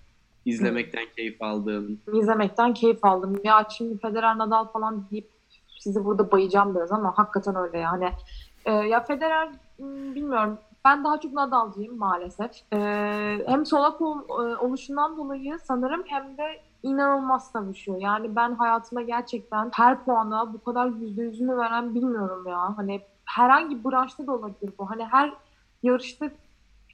[0.51, 2.01] izlemekten keyif aldığın.
[2.13, 3.35] izlemekten keyif aldım.
[3.43, 5.31] Ya şimdi Federer Nadal falan deyip
[5.79, 8.09] sizi burada bayacağım biraz ama hakikaten öyle yani.
[8.65, 9.47] Ee, ya Federer
[9.79, 10.57] m, bilmiyorum.
[10.85, 12.51] Ben daha çok Nadal'cıyım maalesef.
[12.73, 16.43] Ee, hem solak ol- e, oluşundan dolayı sanırım hem de
[16.83, 17.97] inanılmaz savaşıyor.
[18.01, 22.77] Yani ben hayatıma gerçekten her puana bu kadar yüzde yüzünü veren bilmiyorum ya.
[22.77, 24.89] Hani herhangi branşta da olabilir bu.
[24.89, 25.33] Hani her
[25.83, 26.29] yarışta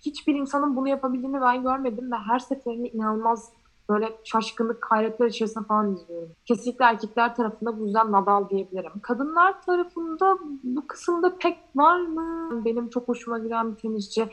[0.06, 3.52] hiçbir insanın bunu yapabildiğini ben görmedim ve her seferinde inanılmaz
[3.90, 6.30] böyle şaşkınlık, hayretler içerisinde falan izliyorum.
[6.46, 9.00] Kesinlikle erkekler tarafında bu yüzden Nadal diyebilirim.
[9.02, 12.50] Kadınlar tarafında bu kısımda pek var mı?
[12.66, 14.30] Benim çok hoşuma giren bir tenisçi.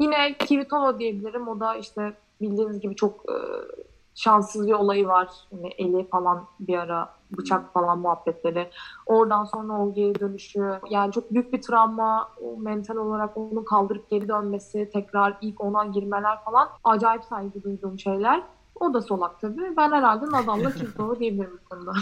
[0.00, 1.48] Yine Kvitova diyebilirim.
[1.48, 3.36] O da işte bildiğiniz gibi çok e,
[4.14, 5.28] şanssız bir olayı var.
[5.52, 8.70] Yani eli falan bir ara bıçak falan muhabbetleri.
[9.06, 10.72] Oradan sonra o geri dönüşü.
[10.90, 12.28] Yani çok büyük bir travma.
[12.42, 16.68] O mental olarak onu kaldırıp geri dönmesi, tekrar ilk ona girmeler falan.
[16.84, 18.42] Acayip saygı duyduğum şeyler.
[18.80, 19.76] O da solak tabii.
[19.76, 21.92] Ben herhalde Nadal'la Kvitova diyebilirim bu konuda.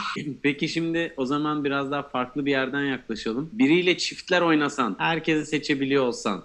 [0.42, 3.50] Peki şimdi o zaman biraz daha farklı bir yerden yaklaşalım.
[3.52, 6.42] Biriyle çiftler oynasan, herkesi seçebiliyor olsan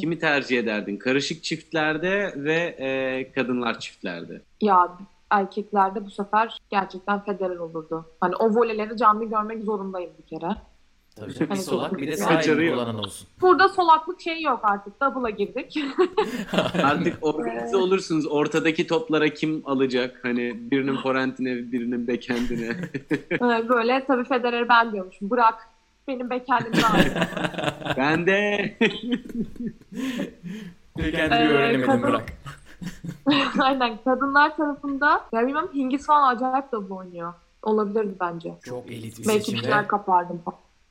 [0.00, 0.96] kimi tercih ederdin?
[0.96, 4.42] Karışık çiftlerde ve e, kadınlar çiftlerde.
[4.60, 4.98] ya
[5.32, 8.06] erkeklerde bu sefer gerçekten Federer olurdu.
[8.20, 10.52] Hani o voleleri canlı görmek zorundayım bir kere.
[11.16, 11.40] Tabii canım.
[11.40, 12.16] Bir Hani solak bir de
[12.64, 12.74] yok.
[12.76, 13.28] kullanan olsun.
[13.40, 15.00] Burada solaklık şeyi yok artık.
[15.00, 15.78] Double'a girdik.
[16.82, 18.26] Artık organize olursunuz.
[18.26, 20.18] Ortadaki toplara kim alacak?
[20.22, 22.68] Hani birinin forentine, birinin backhandine.
[23.30, 25.30] Ee, Böyle tabii Federer ben diyormuşum.
[25.30, 25.68] Bırak
[26.08, 26.98] benim bekarlığımı al.
[27.96, 28.58] ben de
[30.96, 32.24] Kendimi Ee, öğrenemedim kadın- bırak.
[33.58, 37.34] Aynen kadınlar tarafında ya bilmem Hingis falan acayip double oynuyor.
[37.62, 38.54] Olabilirdi bence.
[38.64, 40.42] Çok elit bir Belki seçim bir ve yer kapardım.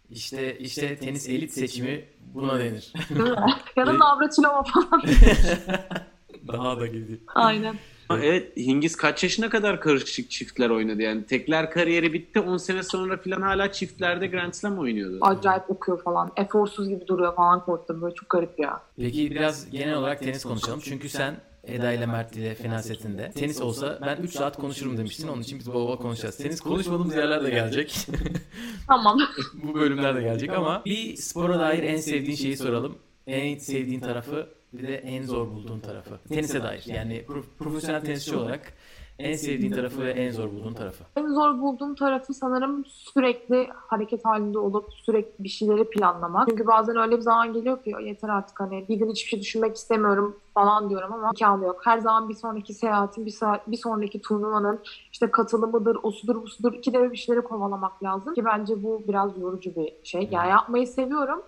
[0.10, 2.93] işte işte tenis elit seçimi buna denir.
[3.75, 5.01] Ya da Navratilova falan.
[6.47, 7.19] Daha da gidiyor.
[7.36, 7.75] Aynen.
[8.10, 11.25] Evet Hingis kaç yaşına kadar karışık çiftler oynadı yani.
[11.25, 15.17] Tekler kariyeri bitti 10 sene sonra falan hala çiftlerde Grand Slam oynuyordu.
[15.21, 16.32] Acayip okuyor falan.
[16.36, 18.01] Eforsuz gibi duruyor falan korktu.
[18.01, 18.82] Böyle çok garip ya.
[18.97, 20.80] Peki biraz genel olarak tenis konuşalım.
[20.84, 23.32] Çünkü sen Eda ile Mert ile final setinde.
[23.32, 25.28] Tenis olsa ben 3 saat konuşurum demiştin.
[25.28, 26.38] Onun için biz bol bol konuşacağız.
[26.38, 28.08] Tenis konuşmadığımız yerler de gelecek.
[28.88, 29.19] Tamam.
[29.54, 32.97] Bu bölümler de gelecek ama bir spora dair en sevdiğin şeyi soralım.
[33.28, 36.19] En sevdiğin tarafı bir de en zor bulduğun tarafı.
[36.30, 38.74] Tenise dair yani pro- profesyonel tenisçi olarak
[39.19, 41.04] en sevdiğin tarafı ve en zor bulduğun tarafı.
[41.15, 46.47] En zor bulduğum tarafı sanırım sürekli hareket halinde olup sürekli bir şeyleri planlamak.
[46.50, 49.76] Çünkü bazen öyle bir zaman geliyor ki yeter artık hani bir gün hiçbir şey düşünmek
[49.76, 51.82] istemiyorum falan diyorum ama imkanı yok.
[51.86, 54.80] Her zaman bir sonraki seyahatin, bir, saat, bir sonraki turnuvanın
[55.12, 56.74] işte katılımıdır, osudur, busudur.
[56.74, 60.30] İkide bir bir şeyleri kovalamak lazım ki bence bu biraz yorucu bir şey.
[60.32, 61.41] Yani yapmayı seviyorum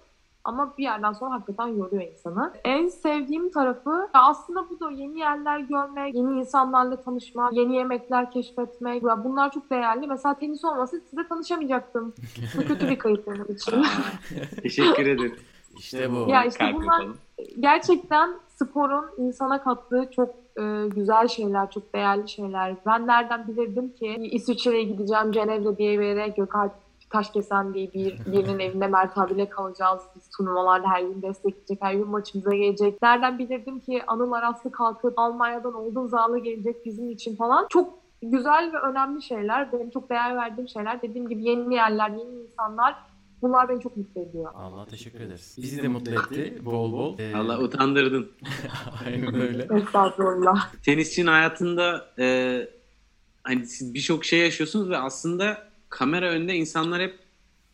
[0.43, 2.53] ama bir yerden sonra hakikaten yoruyor insanı.
[2.63, 9.03] En sevdiğim tarafı aslında bu da yeni yerler görmek, yeni insanlarla tanışmak, yeni yemekler keşfetmek.
[9.03, 10.07] Ya bunlar çok değerli.
[10.07, 12.13] Mesela tenis olmasa size tanışamayacaktım.
[12.57, 13.85] Bu kötü bir kayıp benim için.
[14.61, 15.35] Teşekkür ederim.
[15.77, 16.29] İşte bu.
[16.29, 17.17] Ya işte Kalp bunlar yapalım.
[17.59, 20.29] gerçekten sporun insana kattığı çok
[20.59, 22.75] e, güzel şeyler, çok değerli şeyler.
[22.85, 26.82] Ben nereden bilirdim ki İsviçre'ye gideceğim, Cenevre diye bir yere Gökalp
[27.13, 30.01] Taşkesen diye bir birinin evinde Mert abiyle kalacağız.
[30.15, 33.01] Biz turnuvalarda her gün destekleyecek, her gün maçımıza gelecek.
[33.01, 37.67] Nereden bilirdim ki Anıl Araslı kalkıp Almanya'dan olduğu zağlı gelecek bizim için falan.
[37.69, 39.71] Çok güzel ve önemli şeyler.
[39.71, 41.01] Benim çok değer verdiğim şeyler.
[41.01, 42.95] Dediğim gibi yeni yerler, yeni insanlar.
[43.41, 44.51] Bunlar beni çok mutlu ediyor.
[44.55, 45.55] Allah teşekkür ederiz.
[45.57, 47.19] Bizi de mutlu etti bol bol.
[47.19, 48.31] Ee, Allah utandırdın.
[49.05, 49.67] Aynen öyle.
[49.77, 50.73] Estağfurullah.
[50.85, 52.57] Tenisçinin hayatında e,
[53.43, 57.19] hani siz birçok şey yaşıyorsunuz ve aslında kamera önünde insanlar hep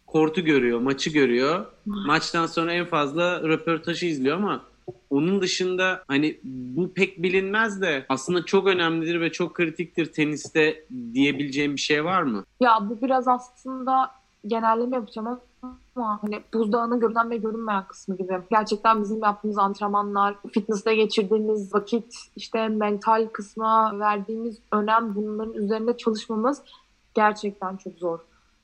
[0.07, 1.65] kortu görüyor, maçı görüyor.
[1.85, 4.61] Maçtan sonra en fazla röportajı izliyor ama
[5.09, 11.75] onun dışında hani bu pek bilinmez de aslında çok önemlidir ve çok kritiktir teniste diyebileceğim
[11.75, 12.43] bir şey var mı?
[12.59, 14.11] Ya bu biraz aslında
[14.47, 15.39] genelleme yapacağım
[15.95, 18.39] ama hani buzdağının görünen ve görünmeyen kısmı gibi.
[18.49, 26.61] Gerçekten bizim yaptığımız antrenmanlar, fitness'te geçirdiğimiz vakit, işte mental kısma verdiğimiz önem bunların üzerinde çalışmamız
[27.13, 28.19] gerçekten çok zor.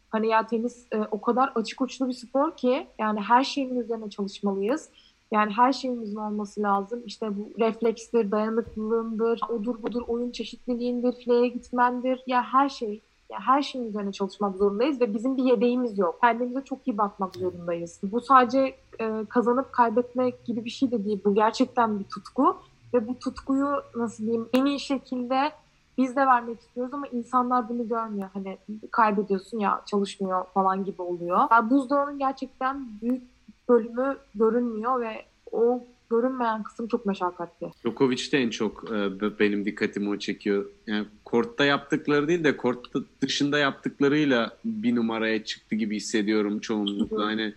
[0.09, 4.09] Hani ya tenis e, o kadar açık uçlu bir spor ki yani her şeyin üzerine
[4.09, 4.89] çalışmalıyız.
[5.31, 7.03] Yani her şeyimizin olması lazım.
[7.05, 12.23] İşte bu reflekstir, dayanıklılığındır, odur budur, oyun çeşitliliğindir, fileye gitmendir.
[12.27, 16.17] Ya her şey Yani her şeyin üzerine çalışmak zorundayız ve bizim bir yedeğimiz yok.
[16.21, 17.99] Kendimize çok iyi bakmak zorundayız.
[18.03, 21.21] Bu sadece e, kazanıp kaybetmek gibi bir şey de değil.
[21.25, 22.57] Bu gerçekten bir tutku
[22.93, 25.51] ve bu tutkuyu nasıl diyeyim en iyi şekilde
[25.97, 28.29] biz de vermek istiyoruz ama insanlar bunu görmüyor.
[28.33, 28.57] Hani
[28.91, 31.39] kaybediyorsun ya çalışmıyor falan gibi oluyor.
[31.51, 33.23] Yani buzdağının gerçekten büyük
[33.69, 37.71] bölümü görünmüyor ve o görünmeyen kısım çok meşakkatli.
[37.83, 40.65] Djokovic de en çok e, benim dikkatimi o çekiyor.
[40.87, 42.87] Yani kortta yaptıkları değil de kort
[43.21, 47.25] dışında yaptıklarıyla bir numaraya çıktı gibi hissediyorum çoğunlukla.
[47.25, 47.53] Hani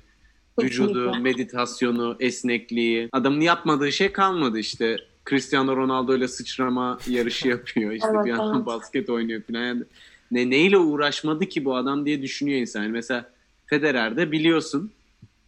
[0.62, 3.09] vücudu, meditasyonu, esnekliği.
[3.12, 4.96] Adamın yapmadığı şey kalmadı işte.
[5.28, 7.92] Cristiano Ronaldo ile sıçrama yarışı yapıyor.
[7.92, 8.66] İşte evet, bir yandan evet.
[8.66, 9.60] basket oynuyor falan.
[9.60, 9.82] Yani
[10.30, 12.82] ne, neyle uğraşmadı ki bu adam diye düşünüyor insan.
[12.82, 13.30] Yani mesela
[13.66, 14.90] Federer'de biliyorsun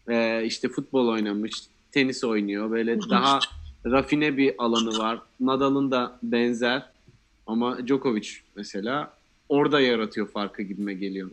[0.08, 1.52] e, işte futbol oynamış,
[1.92, 2.70] tenis oynuyor.
[2.70, 3.38] Böyle daha
[3.86, 5.18] rafine bir alanı var.
[5.40, 6.82] Nadal'ın da benzer
[7.46, 9.12] ama Djokovic mesela
[9.50, 11.30] orada yaratıyor farkı gibime geliyor.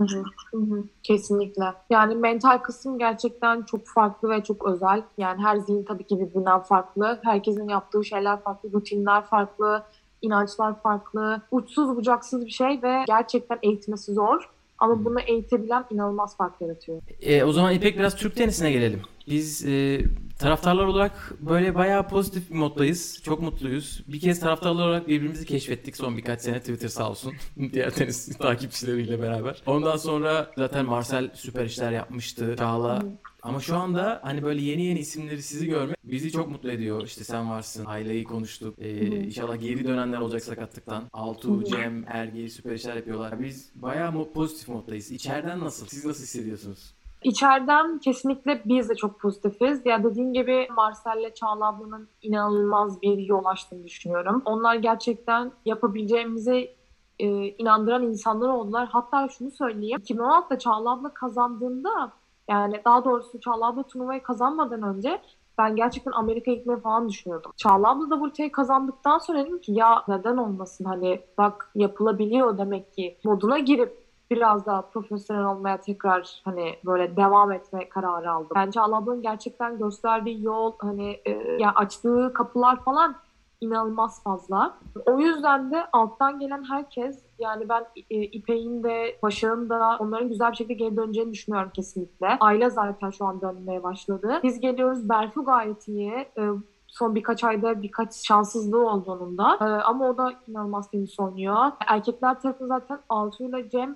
[0.52, 1.64] Hı hı, Kesinlikle.
[1.90, 5.04] Yani mental kısım gerçekten çok farklı ve çok özel.
[5.18, 7.20] Yani her zihin tabii ki birbirinden farklı.
[7.24, 9.84] Herkesin yaptığı şeyler farklı, rutinler farklı,
[10.22, 11.42] inançlar farklı.
[11.52, 14.50] Uçsuz bucaksız bir şey ve gerçekten eğitmesi zor.
[14.80, 17.02] Ama bunu eğitebilen inanılmaz fark yaratıyor.
[17.22, 19.02] E, o zaman İpek biraz Türk tenisine gelelim.
[19.28, 20.02] Biz e,
[20.40, 23.22] taraftarlar olarak böyle bayağı pozitif bir moddayız.
[23.24, 24.04] Çok mutluyuz.
[24.08, 27.34] Bir kez taraftarlar olarak birbirimizi keşfettik son birkaç sene Twitter sağ olsun.
[27.74, 29.64] Diğer tenis takipçileriyle beraber.
[29.66, 32.56] Ondan sonra zaten Marcel süper işler yapmıştı.
[32.58, 33.04] Çağla
[33.48, 37.02] ama şu anda hani böyle yeni yeni isimleri sizi görmek bizi çok mutlu ediyor.
[37.04, 38.76] İşte sen varsın, aileyi konuştuk.
[38.80, 41.04] Ee, inşallah geri dönenler olacak sakatlıktan.
[41.14, 43.40] Altu, Cem, Ergi süper işler yapıyorlar.
[43.40, 45.12] Biz bayağı pozitif moddayız.
[45.12, 45.88] İçeriden nasıl?
[45.88, 46.94] Siz nasıl hissediyorsunuz?
[47.24, 49.86] İçeriden kesinlikle biz de çok pozitifiz.
[49.86, 54.42] Ya dediğim gibi Marcel'le Çağla ablanın inanılmaz bir yol açtığını düşünüyorum.
[54.46, 56.78] Onlar gerçekten yapabileceğimize
[57.20, 58.88] e, inandıran insanlar oldular.
[58.92, 60.00] Hatta şunu söyleyeyim.
[60.00, 62.12] 2016'da Çağla abla kazandığında
[62.48, 65.22] yani daha doğrusu Çağla abla turnuvayı kazanmadan önce
[65.58, 67.52] ben gerçekten Amerika'ya gitmeyi falan düşünüyordum.
[67.58, 73.18] Çağla abla da kazandıktan sonra dedim ki ya neden olmasın hani bak yapılabiliyor demek ki
[73.24, 78.52] moduna girip biraz daha profesyonel olmaya tekrar hani böyle devam etme kararı aldım.
[78.56, 83.16] Bence Alaba'nın gerçekten gösterdiği yol hani e, ya açtığı kapılar falan
[83.62, 84.78] inanılmaz fazla.
[85.06, 90.52] O yüzden de alttan gelen herkes yani ben e, İpek'in de Başak'ın da onların güzel
[90.52, 92.28] bir şekilde geri döneceğini düşünüyorum kesinlikle.
[92.40, 94.40] Ayla zaten şu an dönmeye başladı.
[94.44, 96.12] Biz geliyoruz Berfu gayet iyi.
[96.12, 96.42] E,
[96.88, 99.58] son birkaç ayda birkaç şanssızlığı oldu onun da.
[99.62, 101.72] Ee, ama o da inanılmaz tenis oynuyor.
[101.88, 103.96] Erkekler tarafı zaten Altu ile Cem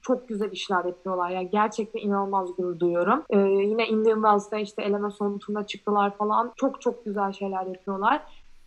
[0.00, 1.30] çok güzel işler yapıyorlar.
[1.30, 3.22] Yani gerçekten inanılmaz gurur duyuyorum.
[3.30, 6.52] Ee, yine Indian Wells'da işte eleme son turuna çıktılar falan.
[6.56, 8.22] Çok çok güzel şeyler yapıyorlar.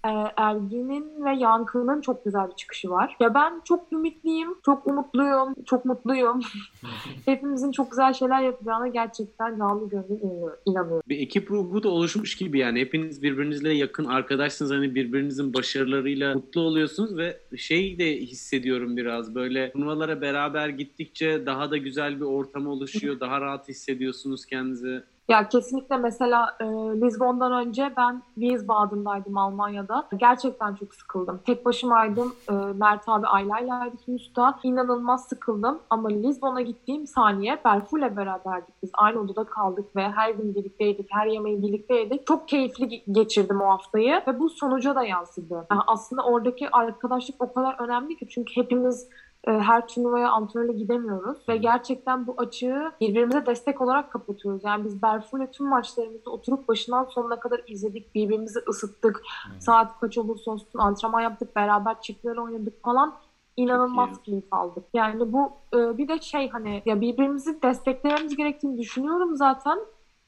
[0.05, 3.17] Ee, Ergin'in ve Yankı'nın çok güzel bir çıkışı var.
[3.19, 6.39] Ya ben çok ümitliyim, çok umutluyum, çok mutluyum.
[7.25, 10.19] Hepimizin çok güzel şeyler yapacağına gerçekten canlı gönlüm
[10.65, 11.01] inanıyorum.
[11.09, 12.79] Bir ekip ruhu da oluşmuş gibi yani.
[12.79, 14.71] Hepiniz birbirinizle yakın arkadaşsınız.
[14.71, 21.71] Hani birbirinizin başarılarıyla mutlu oluyorsunuz ve şey de hissediyorum biraz böyle turnuvalara beraber gittikçe daha
[21.71, 23.19] da güzel bir ortam oluşuyor.
[23.19, 25.03] Daha rahat hissediyorsunuz kendinizi.
[25.29, 26.65] Ya kesinlikle mesela e,
[27.01, 30.07] Lizbon'dan önce ben Wiesbaden'daydım Almanya'da.
[30.17, 31.41] Gerçekten çok sıkıldım.
[31.45, 32.35] Tek başımaydım.
[32.49, 34.59] E, Mert abi Ayla'ylaydık Yunus'ta.
[34.63, 35.79] İnanılmaz sıkıldım.
[35.89, 38.75] Ama Lizbon'a gittiğim saniye Berfu'yle beraberdik.
[38.83, 41.07] Biz aynı odada kaldık ve her gün birlikteydik.
[41.11, 42.27] Her yemeği birlikteydik.
[42.27, 44.21] Çok keyifli geçirdim o haftayı.
[44.27, 45.67] Ve bu sonuca da yansıdı.
[45.71, 48.27] Yani aslında oradaki arkadaşlık o kadar önemli ki.
[48.29, 49.09] Çünkü hepimiz
[49.47, 54.61] her turnuvaya antrenörle gidemiyoruz ve gerçekten bu açığı birbirimize destek olarak kapatıyoruz.
[54.63, 59.21] Yani biz Berfu'yla tüm maçlarımızı oturup başından sonuna kadar izledik, birbirimizi ısıttık.
[59.45, 59.61] Hmm.
[59.61, 63.13] Saat kaç olursa olsun antrenman yaptık, beraber çiftler oynadık falan.
[63.57, 64.83] İnanılmaz keyif aldık.
[64.93, 69.79] Yani bu e, bir de şey hani ya birbirimizi desteklememiz gerektiğini düşünüyorum zaten.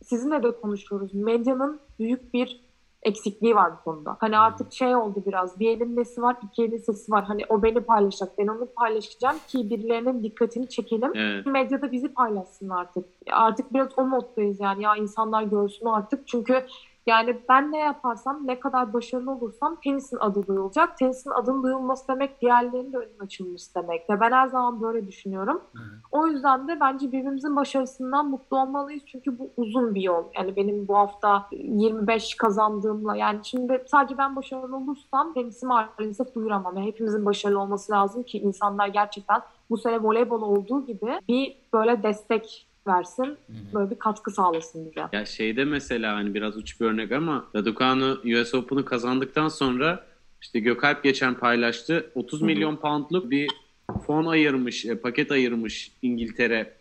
[0.04, 1.13] Sizinle de konuşuyoruz.
[1.13, 2.63] Medyanın büyük bir
[3.05, 4.17] eksikliği var bu konuda.
[4.19, 7.23] Hani artık şey oldu biraz bir elin nesi var iki elin sesi var.
[7.23, 11.11] Hani o beni paylaşacak ben onu paylaşacağım ki birilerinin dikkatini çekelim.
[11.15, 11.45] Evet.
[11.45, 13.05] Medyada bizi paylaşsın artık.
[13.31, 16.65] Artık biraz o moddayız yani ya insanlar görsün artık çünkü
[17.05, 20.97] yani ben ne yaparsam, ne kadar başarılı olursam tenisin adı duyulacak.
[20.97, 24.09] Tenisin adının duyulması demek diğerlerinin de önün açılması demek.
[24.09, 25.61] Ve ben her zaman böyle düşünüyorum.
[25.73, 25.79] Hı.
[26.11, 29.03] O yüzden de bence birbirimizin başarısından mutlu olmalıyız.
[29.05, 30.23] Çünkü bu uzun bir yol.
[30.37, 36.77] Yani benim bu hafta 25 kazandığımla yani şimdi sadece ben başarılı olursam tenisimi maalesef duyuramam.
[36.77, 42.03] Yani hepimizin başarılı olması lazım ki insanlar gerçekten bu sene voleybol olduğu gibi bir böyle
[42.03, 43.38] destek versin.
[43.74, 45.02] Böyle bir katkı sağlasın bize.
[45.13, 50.06] Ya şeyde mesela hani biraz uç bir örnek ama Raducanu US Open'ı kazandıktan sonra
[50.41, 52.12] işte Gökalp geçen paylaştı.
[52.15, 52.46] 30 Hı-hı.
[52.46, 53.50] milyon poundluk bir
[54.08, 56.74] fon ayırmış, e, paket ayırmış İngiltere.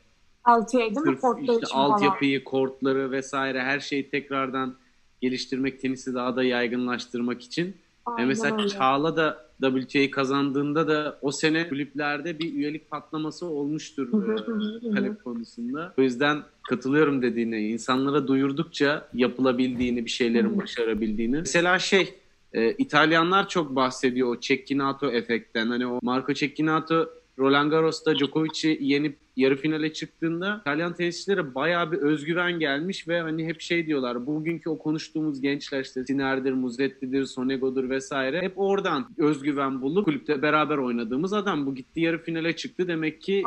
[0.49, 1.01] LTA değil mi?
[1.05, 4.77] Sırf Portlar işte altyapıyı, kortları vesaire her şeyi tekrardan
[5.21, 7.69] geliştirmek, tenisi daha da yaygınlaştırmak için.
[7.69, 7.75] E
[8.07, 8.69] Aynen mesela öyle.
[8.69, 15.95] Çağla da WTA'yı kazandığında da o sene kulüplerde bir üyelik patlaması olmuştur e, talep konusunda.
[15.99, 17.61] O yüzden katılıyorum dediğine.
[17.61, 21.37] insanlara duyurdukça yapılabildiğini, bir şeylerin başarabildiğini.
[21.37, 22.15] Mesela şey,
[22.53, 25.67] e, İtalyanlar çok bahsediyor o Cecchinato efektten.
[25.67, 31.99] Hani o Marco Cecchinato Roland Garros'ta Djokovic'i yenip yarı finale çıktığında İtalyan tenisçilere bayağı bir
[31.99, 37.91] özgüven gelmiş ve hani hep şey diyorlar bugünkü o konuştuğumuz gençler işte Siner'dir, Muzetti'dir, Sonego'dur
[37.91, 38.43] vesaire.
[38.43, 43.43] Hep oradan özgüven bulup kulüpte beraber oynadığımız adam bu gitti yarı finale çıktı demek ki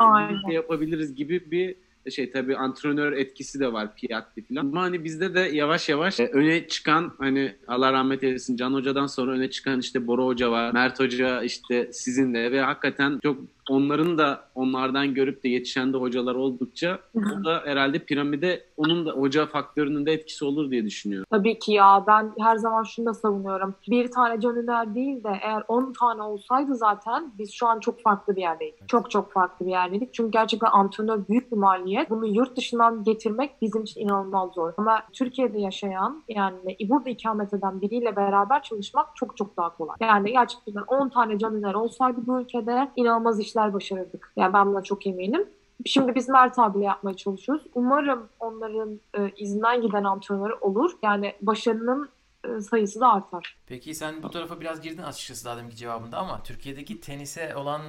[0.48, 1.74] de yapabiliriz gibi bir
[2.10, 2.30] şey.
[2.30, 4.60] Tabii antrenör etkisi de var Piatti falan.
[4.60, 9.06] Ama hani bizde de yavaş yavaş e, öne çıkan hani Allah rahmet eylesin Can Hoca'dan
[9.06, 13.38] sonra öne çıkan işte Bora Hoca var, Mert Hoca işte sizinle ve hakikaten çok
[13.70, 19.10] onların da onlardan görüp de yetişen de hocalar oldukça o da herhalde piramide onun da
[19.10, 21.26] hoca faktörünün de etkisi olur diye düşünüyorum.
[21.30, 23.74] Tabii ki ya ben her zaman şunu da savunuyorum.
[23.90, 28.02] Bir tane Can Üner değil de eğer 10 tane olsaydı zaten biz şu an çok
[28.02, 28.88] farklı bir yerdeydik.
[28.88, 30.14] Çok çok farklı bir yerdeydik.
[30.14, 32.10] Çünkü gerçekten antrenör büyük bir maliyet.
[32.10, 34.72] Bunu yurt dışından getirmek bizim için inanılmaz zor.
[34.76, 39.96] Ama Türkiye'de yaşayan yani burada ikamet eden biriyle beraber çalışmak çok çok daha kolay.
[40.00, 44.32] Yani gerçekten 10 tane Can Üner olsaydı bu ülkede inanılmaz işler başarırdık.
[44.36, 45.48] Yani ben buna çok eminim.
[45.86, 47.64] Şimdi biz Mert abiyle yapmaya çalışıyoruz.
[47.74, 50.90] Umarım onların e, izinden giden antrenörü olur.
[51.02, 52.08] Yani başarının
[52.44, 53.56] e, sayısı da artar.
[53.66, 57.82] Peki sen bu tarafa biraz girdin açıkçası daha deminki cevabında ama Türkiye'deki tenise olan,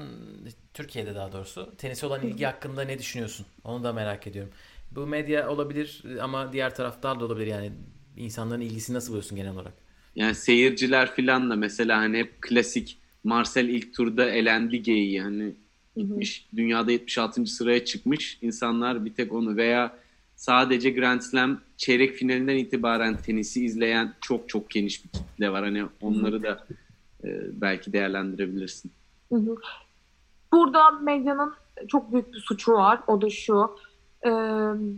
[0.74, 3.46] Türkiye'de daha doğrusu, tenise olan ilgi hakkında ne düşünüyorsun?
[3.64, 4.52] Onu da merak ediyorum.
[4.92, 7.72] Bu medya olabilir ama diğer taraftar da olabilir yani
[8.18, 9.74] insanların ilgisini nasıl buluyorsun genel olarak?
[10.16, 15.54] Yani seyirciler filan da mesela hani hep klasik Marcel ilk turda elendi geyiği hani
[15.96, 17.46] gitmiş dünyada 76.
[17.46, 19.94] sıraya çıkmış insanlar bir tek onu veya
[20.36, 25.63] sadece Grand Slam çeyrek finalinden itibaren tenisi izleyen çok çok geniş bir kitle var.
[25.63, 26.66] Hani onları da
[27.24, 28.92] e, belki değerlendirebilirsin.
[29.30, 29.56] Hı hı.
[30.52, 31.54] Burada medyanın
[31.88, 33.00] çok büyük bir suçu var.
[33.08, 33.76] O da şu.
[34.22, 34.30] e,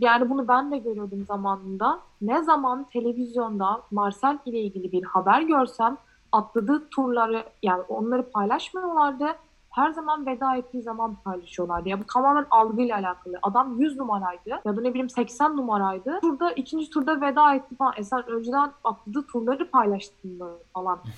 [0.00, 2.00] yani bunu ben de görüyordum zamanında.
[2.20, 5.96] Ne zaman televizyonda Marcel ile ilgili bir haber görsem
[6.32, 9.26] atladığı turları yani onları paylaşmıyorlardı.
[9.70, 11.88] Her zaman veda ettiği zaman paylaşıyorlardı.
[11.88, 13.38] Ya bu tamamen algıyla alakalı.
[13.42, 16.20] Adam 100 numaraydı ya da ne bileyim 80 numaraydı.
[16.20, 17.92] Turda ikinci turda veda etti falan.
[17.96, 20.42] E sen önceden atladığı turları paylaştın
[20.74, 20.98] falan.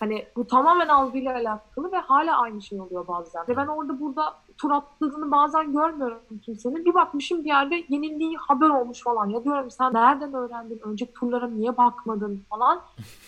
[0.00, 3.44] Hani bu tamamen algıyla alakalı ve hala aynı şey oluyor bazen.
[3.48, 6.84] Ve ben orada burada tur atladığını bazen görmüyorum kimsenin.
[6.84, 9.28] Bir bakmışım bir yerde yenildiği haber olmuş falan.
[9.28, 10.80] Ya diyorum sen nereden öğrendin?
[10.84, 12.80] Önceki turlara niye bakmadın falan.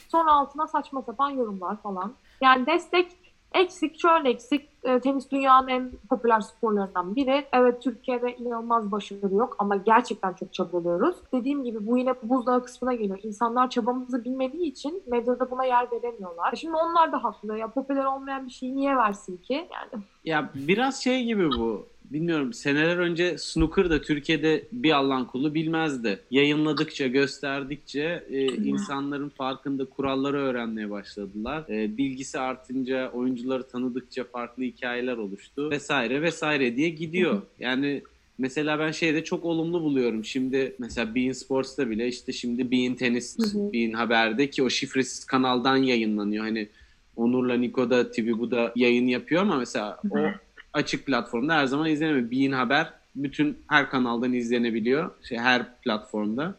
[0.08, 2.12] Sonra altına saçma sapan yorumlar falan.
[2.40, 3.25] Yani destek
[3.60, 4.68] eksik, şöyle eksik.
[4.84, 7.44] E, tenis dünyanın en popüler sporlarından biri.
[7.52, 11.16] Evet Türkiye'de inanılmaz başarı yok ama gerçekten çok çabalıyoruz.
[11.32, 13.18] Dediğim gibi bu yine buzdağı kısmına geliyor.
[13.22, 16.52] İnsanlar çabamızı bilmediği için medyada buna yer veremiyorlar.
[16.52, 17.58] E, Şimdi onlar da haklı.
[17.58, 19.54] Ya popüler olmayan bir şeyi niye versin ki?
[19.54, 21.86] Yani Ya biraz şey gibi bu.
[22.10, 26.20] Bilmiyorum seneler önce snooker da Türkiye'de bir Allah'ın kulu bilmezdi.
[26.30, 31.64] Yayınladıkça, gösterdikçe e, insanların farkında kuralları öğrenmeye başladılar.
[31.68, 37.42] E, bilgisi artınca, oyuncuları tanıdıkça farklı hikayeler oluştu vesaire vesaire diye gidiyor.
[37.58, 38.02] Yani
[38.38, 40.24] Mesela ben şeyde çok olumlu buluyorum.
[40.24, 43.72] Şimdi mesela Bein Sports'ta bile işte şimdi Bein Tenis, Hı hı.
[43.72, 46.44] Bein Haber'de ki o şifresiz kanaldan yayınlanıyor.
[46.44, 46.68] Hani
[47.16, 50.18] Onur'la Niko da TV bu da yayın yapıyor ama mesela o
[50.76, 52.30] açık platformda her zaman izlenemiyor.
[52.30, 55.10] Bein Haber bütün her kanaldan izlenebiliyor.
[55.22, 56.54] Şey her platformda.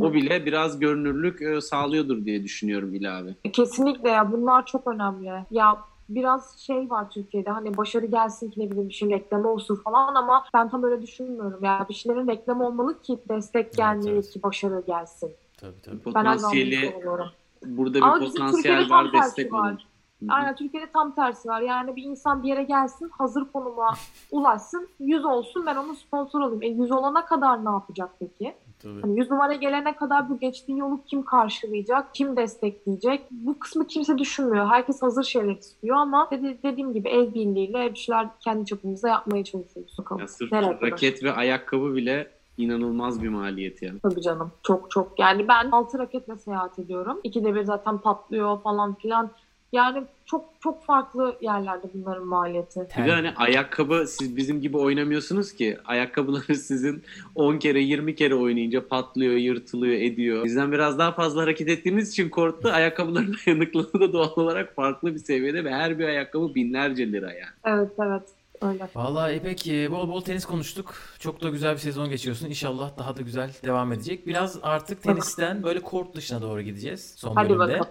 [0.00, 3.34] O bile biraz görünürlük e, sağlıyordur diye düşünüyorum ilave.
[3.52, 5.30] Kesinlikle ya bunlar çok önemli.
[5.50, 9.80] Ya biraz şey var Türkiye'de hani başarı gelsin ki ne bileyim bir şey reklamı olsun
[9.84, 11.64] falan ama ben tam öyle düşünmüyorum.
[11.64, 14.30] Ya bir şeylerin reklamı olmalı ki destek gelmeli evet.
[14.30, 15.32] ki başarı gelsin.
[15.56, 15.96] Tabii tabii.
[15.96, 17.26] Ben Potansiyeli savunuyorum.
[17.66, 19.70] burada bir Ama potansiyel var destek var.
[19.70, 19.80] olur.
[20.28, 21.60] Aynen Türkiye'de tam tersi var.
[21.60, 23.94] Yani bir insan bir yere gelsin, hazır konuma
[24.30, 26.62] ulaşsın, 100 olsun ben onun sponsor olayım.
[26.62, 28.54] E 100 olana kadar ne yapacak peki?
[28.84, 29.00] tabii.
[29.02, 33.26] Hani 100 numara gelene kadar bu geçtiğin yolu kim karşılayacak, kim destekleyecek?
[33.30, 34.66] Bu kısmı kimse düşünmüyor.
[34.66, 39.44] Herkes hazır şeyler istiyor ama dedi, dediğim gibi el birliğiyle bir şeyler kendi çapımızda yapmaya
[39.44, 39.98] çalışıyoruz.
[39.98, 40.20] Bakalım.
[40.20, 40.90] Ya sırf Nereye kadar?
[40.90, 43.98] raket ve ayakkabı bile inanılmaz bir maliyet yani.
[44.00, 44.52] Tabii canım.
[44.62, 45.18] Çok çok.
[45.18, 47.20] Yani ben 6 raketle seyahat ediyorum.
[47.24, 49.30] İkide bir zaten patlıyor falan filan.
[49.72, 52.80] Yani çok çok farklı yerlerde bunların maliyeti.
[52.98, 55.78] Bir de hani ayakkabı siz bizim gibi oynamıyorsunuz ki.
[55.84, 57.02] Ayakkabıları sizin
[57.34, 60.44] 10 kere 20 kere oynayınca patlıyor, yırtılıyor, ediyor.
[60.44, 62.68] Bizden biraz daha fazla hareket ettiğimiz için korktu.
[62.72, 67.52] Ayakkabıların dayanıklılığı da doğal olarak farklı bir seviyede ve her bir ayakkabı binlerce lira yani.
[67.64, 68.22] Evet evet.
[68.62, 68.88] Öyle.
[68.94, 70.94] Vallahi İpek e, bol bol tenis konuştuk.
[71.18, 72.46] Çok da güzel bir sezon geçiyorsun.
[72.46, 74.26] İnşallah daha da güzel devam edecek.
[74.26, 77.60] Biraz artık tenisten böyle kort dışına doğru gideceğiz son Hadi bölümde.
[77.72, 77.90] bakalım.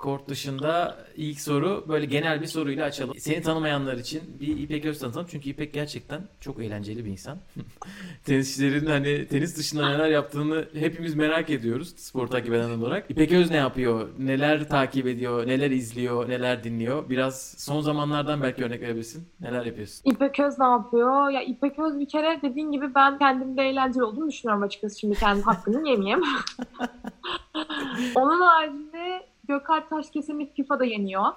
[0.00, 3.14] Kort dışında ilk soru böyle genel bir soruyla açalım.
[3.18, 5.26] Seni tanımayanlar için bir İpek Öz tanıtalım.
[5.30, 7.38] Çünkü İpek gerçekten çok eğlenceli bir insan.
[8.24, 13.10] Tenisçilerin hani tenis dışında neler yaptığını hepimiz merak ediyoruz spor takip eden olarak.
[13.10, 14.08] İpek Öz ne yapıyor?
[14.18, 15.46] Neler takip ediyor?
[15.46, 16.28] Neler izliyor?
[16.28, 17.10] Neler dinliyor?
[17.10, 19.28] Biraz son zamanlardan belki örnek verebilirsin.
[19.40, 20.10] Neler yapıyorsun?
[20.10, 21.30] İpek Öz ne yapıyor?
[21.30, 24.98] Ya İpek Öz bir kere dediğin gibi ben kendimde eğlenceli olduğunu düşünüyorum açıkçası.
[24.98, 26.22] Şimdi kendi hakkını yemeyeyim.
[28.14, 31.24] Onun haricinde Gökalp Taşkesem'i FIFA'da yeniyor.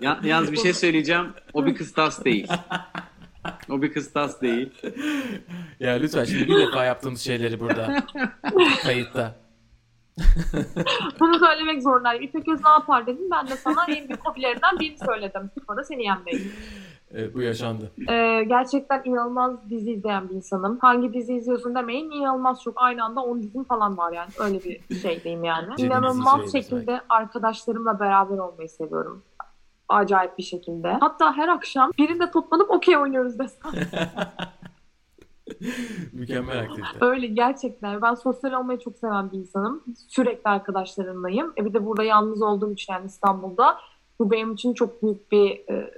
[0.00, 1.32] Ya, yalnız bir şey söyleyeceğim.
[1.52, 2.48] O bir kıstas değil.
[3.70, 4.70] O bir kıstas değil.
[5.80, 8.04] Ya lütfen şimdi bir defa yaptığımız şeyleri burada
[8.82, 9.34] kayıtta.
[11.20, 12.22] Bunu söylemek zorundayım.
[12.22, 13.30] İpek Öz ne yapar dedim.
[13.30, 15.50] Ben de sana en büyük hobilerinden birini söyledim.
[15.54, 16.50] FIFA'da seni yenmeyi.
[17.14, 17.90] Evet, bu yaşandı.
[18.10, 20.78] Ee, gerçekten inanılmaz dizi izleyen bir insanım.
[20.78, 22.10] Hangi dizi izliyorsun demeyin.
[22.10, 22.74] inanılmaz çok.
[22.76, 24.28] Aynı anda 10 dizim falan var yani.
[24.38, 25.74] Öyle bir şeydeyim yani.
[25.78, 29.22] İnanılmaz şekilde arkadaşlarımla beraber olmayı seviyorum.
[29.88, 30.92] Acayip bir şekilde.
[30.92, 33.72] Hatta her akşam birinde toplanıp okey oynuyoruz desem.
[36.12, 37.04] Mükemmel aktivite.
[37.04, 38.02] Öyle gerçekten.
[38.02, 39.84] Ben sosyal olmayı çok seven bir insanım.
[40.08, 41.52] Sürekli arkadaşlarımlayım.
[41.58, 43.76] E bir de burada yalnız olduğum için yani İstanbul'da
[44.18, 45.90] bu benim için çok büyük bir e,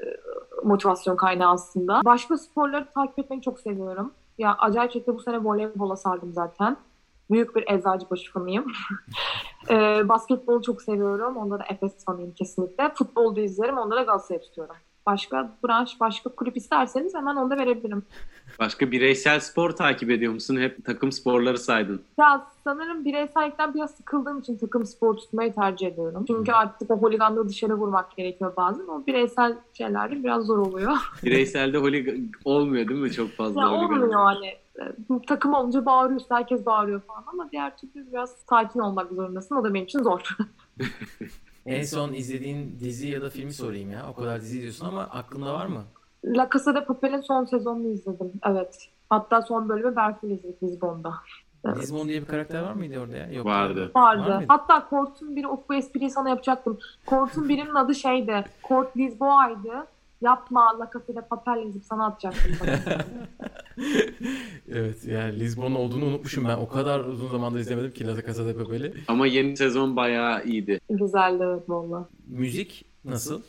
[0.65, 2.01] motivasyon kaynağı aslında.
[2.05, 4.13] Başka sporları takip etmeyi çok seviyorum.
[4.39, 6.77] Ya acayip şekilde bu sene voleybola sardım zaten.
[7.31, 8.67] Büyük bir Eczacıbaşı fanıyım.
[9.71, 11.37] e, basketbolu çok seviyorum.
[11.37, 12.93] Onda da Efes fanıyım kesinlikle.
[12.95, 13.79] Futbolu da izlerim.
[13.79, 14.77] Onda da Galatasaray'ı tutuyorum.
[15.13, 18.03] Başka branş, başka kulüp isterseniz hemen onu da verebilirim.
[18.59, 20.57] Başka bireysel spor takip ediyor musun?
[20.61, 22.03] Hep takım sporları saydın.
[22.19, 26.25] Ya sanırım bireysellikten biraz sıkıldığım için takım spor tutmayı tercih ediyorum.
[26.27, 28.85] Çünkü artık o holiganlığı dışarı vurmak gerekiyor bazen.
[28.85, 30.93] O bireysel şeylerde biraz zor oluyor.
[31.25, 34.47] Bireyselde holigan olmuyor değil mi çok fazla ya olmuyor hani.
[34.47, 34.95] E,
[35.27, 39.57] Takım olunca bağırıyorsun, herkes bağırıyor falan ama diğer türlü biraz sakin olmak zorundasın.
[39.57, 40.37] O da benim için zor.
[41.69, 44.07] En son izlediğin dizi ya da filmi sorayım ya.
[44.11, 45.83] O kadar dizi izliyorsun ama aklında var mı?
[46.25, 48.33] La Casa de Papel'in son sezonunu izledim.
[48.47, 48.89] Evet.
[49.11, 51.15] Hatta son bölümü Berfin izledik Lisbon'da.
[51.65, 51.79] Evet.
[51.79, 53.33] Lisbon diye bir karakter var mıydı orada ya?
[53.33, 53.47] Yok.
[53.47, 53.91] Vardı.
[53.97, 54.31] Vardı.
[54.31, 54.45] Var?
[54.49, 56.79] Hatta Kort'un biri, of bu espriyi sana yapacaktım.
[57.07, 58.45] Kort'un birinin adı şeydi.
[58.63, 59.87] Kort Lisboa'ydı.
[60.21, 62.53] Yapma La Casa de Papel yazıp sana atacaktım.
[64.69, 66.57] evet yani Lisbon olduğunu unutmuşum ben.
[66.57, 68.95] O kadar uzun zamandır izlemedim ki La Casa de Papel'i.
[69.09, 70.81] Ama yeni sezon bayağı iyiydi.
[70.91, 72.09] Güzeldi evet valla.
[72.29, 73.41] Müzik nasıl?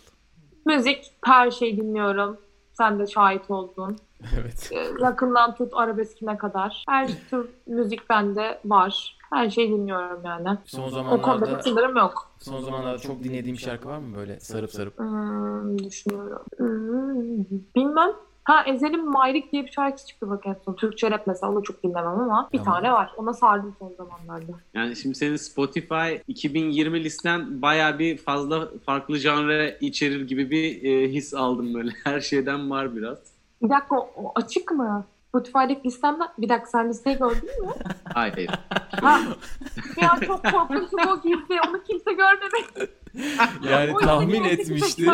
[0.65, 2.37] Müzik her şeyi dinliyorum.
[2.73, 3.97] Sen de şahit oldun.
[4.39, 4.69] Evet.
[4.73, 6.83] Ee, Yakından tut arabeskine kadar.
[6.89, 9.17] Her tür müzik bende var.
[9.33, 10.57] Her şeyi dinliyorum yani.
[10.65, 12.31] Son O konuda zamanlarda bir sınırım yok.
[12.39, 14.99] son zamanlarda çok dinlediğim şarkı var mı böyle sarıp sarıp?
[14.99, 16.41] Hmm, düşünüyorum.
[16.57, 18.09] Hmm, bilmem.
[18.49, 20.73] Ha Ezel'in Mayrik diye bir şarkısı çıktı bak en son.
[20.73, 22.73] Türkçe rap mesela onu çok dinlemem ama bir Tamam.
[22.73, 23.11] tane var.
[23.17, 24.51] Ona sardım son zamanlarda.
[24.73, 31.09] Yani şimdi senin Spotify 2020 listen bayağı bir fazla farklı janre içerir gibi bir e,
[31.13, 31.91] his aldım böyle.
[32.03, 33.17] Her şeyden var biraz.
[33.61, 35.05] Bir dakika o, o açık mı?
[35.29, 37.71] Spotify'daki listemden bir dakika sen listeyi gördün mü?
[38.13, 38.51] Hayır hayır.
[39.01, 39.19] Ha.
[40.01, 41.61] Ya çok korkunç o gizli.
[41.69, 42.91] Onu kimse görmedi.
[43.69, 45.11] Yani O tahmin yüzden etmişti.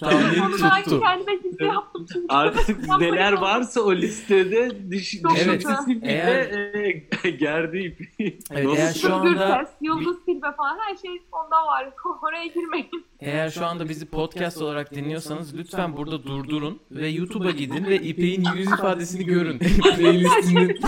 [0.00, 1.00] Tahmin tuttu.
[1.00, 2.26] kendime gizli yaptım çünkü.
[2.28, 6.02] Artık neler varsa o listede düş, düşüncesi kötü.
[6.02, 8.38] bile e, gerdi ipi.
[8.50, 11.90] Evet, eğer şu anda- Gürses, Yıldız Tilbe falan her şey onda var.
[12.22, 12.90] Oraya girmeyin.
[13.20, 18.44] Eğer şu anda bizi podcast olarak dinliyorsanız lütfen burada durdurun ve YouTube'a gidin ve İpek'in
[18.56, 19.58] yüz ifadesini görün.
[19.98, 20.78] Playlistinin.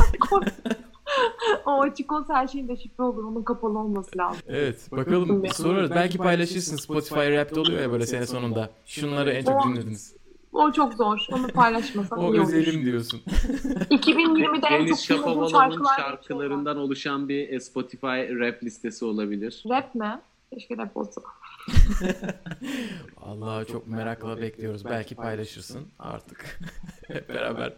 [1.66, 3.24] O açık olsa her şeyin de şifre olur.
[3.24, 4.40] Onun kapalı olması lazım.
[4.48, 5.90] Evet bakalım sorarız.
[5.90, 8.70] Belki paylaşırsın Spotify Rap'te oluyor ya böyle sene sonunda.
[8.86, 10.16] Şunları en çok dinlediniz.
[10.52, 11.26] O çok zor.
[11.32, 12.48] Onu paylaşmasam O iyi olur.
[12.48, 13.20] özelim diyorsun.
[13.26, 19.64] 2020'de en çok dinlediğim şarkılar şarkılarından oluşan bir e, Spotify rap listesi olabilir.
[19.70, 20.20] Rap mi?
[20.52, 21.20] Keşke rap olsa.
[23.16, 24.84] Allah'a çok merakla bekliyoruz.
[24.84, 26.60] Belki paylaşırsın artık.
[27.08, 27.72] Hep beraber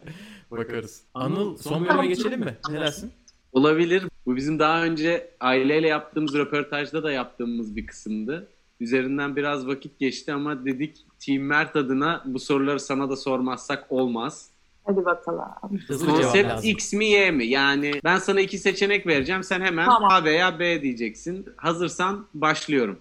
[0.50, 1.02] bakarız.
[1.14, 2.56] Anıl son bölüme geçelim mi?
[2.70, 3.12] Ne dersin?
[3.52, 4.04] Olabilir.
[4.26, 8.48] Bu bizim daha önce aileyle yaptığımız röportajda da yaptığımız bir kısımdı.
[8.80, 14.50] Üzerinden biraz vakit geçti ama dedik Team Mert adına bu soruları sana da sormazsak olmaz.
[14.84, 15.44] Hadi bakalım.
[15.86, 16.70] Hızlı cevap Konsept lazım.
[16.70, 17.46] X mi Y mi?
[17.46, 19.42] Yani ben sana iki seçenek vereceğim.
[19.42, 20.10] Sen hemen Tamam.
[20.12, 21.46] A veya B diyeceksin.
[21.56, 22.98] Hazırsan başlıyorum.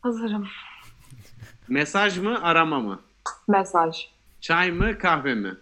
[0.00, 0.46] Hazırım.
[1.68, 3.00] Mesaj mı arama mı?
[3.48, 4.08] Mesaj.
[4.40, 5.54] Çay mı kahve mi?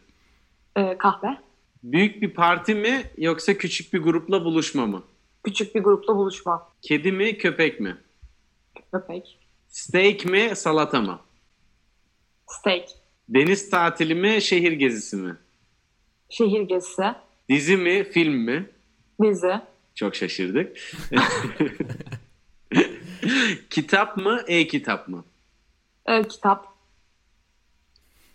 [0.77, 1.39] Ee, kahve.
[1.83, 5.03] Büyük bir parti mi yoksa küçük bir grupla buluşma mı?
[5.45, 6.69] Küçük bir grupla buluşma.
[6.83, 7.97] Kedi mi köpek mi?
[8.93, 9.39] Köpek.
[9.69, 11.21] Steak mi salata mı?
[12.47, 12.89] Steak.
[13.29, 15.37] Deniz tatili mi, şehir gezisi mi?
[16.31, 17.03] Şehir gezisi,
[17.49, 18.71] Dizi mi, film mi?
[19.23, 19.61] dizi,
[19.95, 20.77] Çok şaşırdık.
[23.71, 25.25] kitap mı, e-kitap mı?
[26.07, 26.67] e, kitap.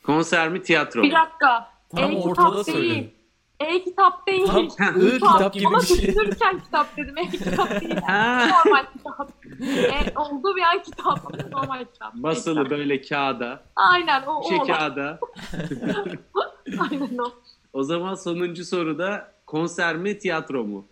[0.03, 1.13] Konser mi, tiyatro Bir mu?
[1.17, 1.71] dakika.
[1.95, 2.77] Tam E-kitap ortada değil.
[2.77, 3.11] söyledin.
[3.59, 4.47] E-kitap değil.
[4.47, 5.97] Tam ı kitap gibi Ama bir şey.
[6.07, 7.17] düşünürken kitap dedim.
[7.17, 7.95] E-kitap değil.
[7.95, 9.29] Normal kitap.
[9.63, 11.49] E, oldu bir an kitap.
[11.51, 12.13] Normal kitap.
[12.13, 12.77] Basılı E-kitap.
[12.79, 14.67] böyle kağıda, Aynen o, o şey olan.
[14.67, 15.19] kağıda.
[16.79, 17.31] Aynen o.
[17.73, 20.87] O zaman sonuncu soruda konser mi, tiyatro mu?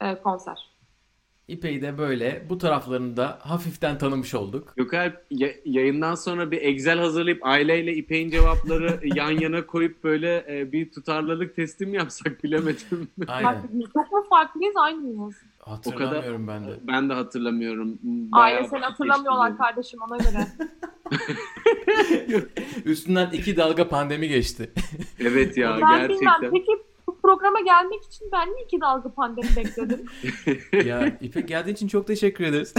[0.00, 0.71] E, konser.
[1.48, 4.72] İpek'i de böyle bu taraflarını da hafiften tanımış olduk.
[4.76, 10.72] Gökalp ya- yayından sonra bir Excel hazırlayıp aileyle İpek'in cevapları yan yana koyup böyle e,
[10.72, 13.08] bir tutarlılık testi mi yapsak bilemedim.
[13.28, 13.54] Aynen.
[14.12, 15.36] Mu farklıyız aynı mıyız?
[15.58, 16.80] Hatırlamıyorum ben de.
[16.82, 17.98] Ben de hatırlamıyorum.
[18.02, 20.46] Bayağı Aile seni vakit hatırlamıyorlar geçti kardeşim ona göre.
[22.84, 24.70] Üstünden iki dalga pandemi geçti.
[25.20, 26.08] Evet ya ben bilmem.
[26.08, 26.50] gerçekten.
[26.50, 26.72] Peki
[27.22, 30.06] programa gelmek için ben niye iki dalga pandemi bekledim?
[30.86, 32.74] ya İpek geldiğin için çok teşekkür ederiz.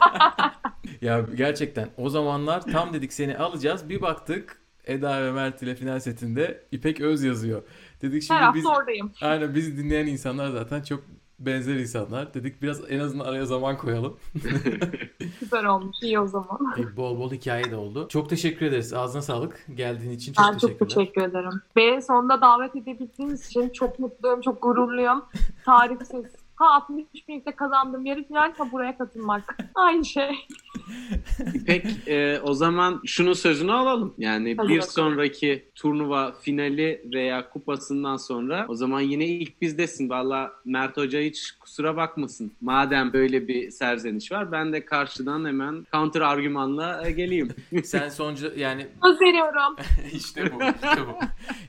[1.00, 3.88] ya gerçekten o zamanlar tam dedik seni alacağız.
[3.88, 7.62] Bir baktık Eda ve Mert ile final setinde İpek Öz yazıyor.
[8.02, 9.12] Dedik Her şimdi hafta biz oradayım.
[9.22, 11.04] aynen bizi dinleyen insanlar zaten çok
[11.46, 12.34] benzer insanlar.
[12.34, 14.16] Dedik biraz en azından araya zaman koyalım.
[15.38, 15.96] Süper olmuş.
[16.02, 16.58] İyi o zaman.
[16.78, 18.08] E, bol bol hikaye de oldu.
[18.08, 18.92] Çok teşekkür ederiz.
[18.92, 19.66] Ağzına sağlık.
[19.74, 20.88] Geldiğin için çok Ben çok teşekkürler.
[20.94, 21.62] teşekkür ederim.
[21.76, 25.24] Beni sonunda davet edebildiğiniz için çok mutluyum, çok gururluyum.
[25.64, 26.24] Tarifsiz.
[26.62, 29.56] Ha 60 birlikte kazandığım yarı final ha buraya katılmak.
[29.74, 30.46] Aynı şey.
[31.54, 34.14] İpek e, o zaman şunun sözünü alalım.
[34.18, 34.92] Yani Hadi bir bakalım.
[34.92, 40.08] sonraki turnuva finali veya kupasından sonra o zaman yine ilk bizdesin.
[40.08, 42.52] Valla Mert Hoca hiç kusura bakmasın.
[42.60, 47.48] Madem böyle bir serzeniş var ben de karşıdan hemen counter argümanla e, geleyim.
[47.84, 49.76] Sen soncu yani Söz veriyorum.
[50.12, 50.62] işte bu.
[50.62, 51.18] işte bu.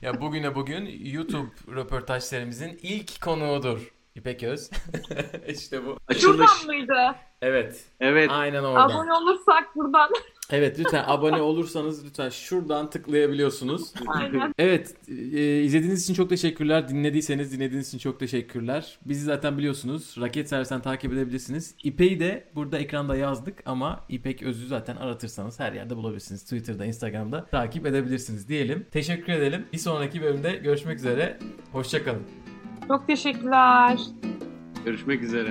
[0.02, 3.93] Ya bugüne bugün YouTube röportaj serimizin ilk konuğudur.
[4.14, 4.70] İpek Öz.
[5.48, 5.98] işte bu.
[6.08, 6.50] Açılış.
[6.50, 7.16] Şuradan mıydı?
[7.42, 7.84] Evet.
[8.00, 8.30] Evet.
[8.30, 8.90] Aynen oradan.
[8.90, 10.10] Abone olursak buradan.
[10.50, 13.94] Evet lütfen abone olursanız lütfen şuradan tıklayabiliyorsunuz.
[14.06, 14.54] Aynen.
[14.58, 16.88] Evet e, izlediğiniz için çok teşekkürler.
[16.88, 18.98] Dinlediyseniz dinlediğiniz için çok teşekkürler.
[19.04, 20.14] Bizi zaten biliyorsunuz.
[20.20, 21.74] Raket Servisten takip edebilirsiniz.
[21.82, 26.42] İpek'i de burada ekranda yazdık ama İpek Öz'ü zaten aratırsanız her yerde bulabilirsiniz.
[26.42, 28.86] Twitter'da, Instagram'da takip edebilirsiniz diyelim.
[28.90, 29.66] Teşekkür edelim.
[29.72, 31.38] Bir sonraki bölümde görüşmek üzere.
[31.72, 32.43] Hoşçakalın.
[32.88, 33.98] Çok teşekkürler.
[34.84, 35.50] Görüşmek üzere.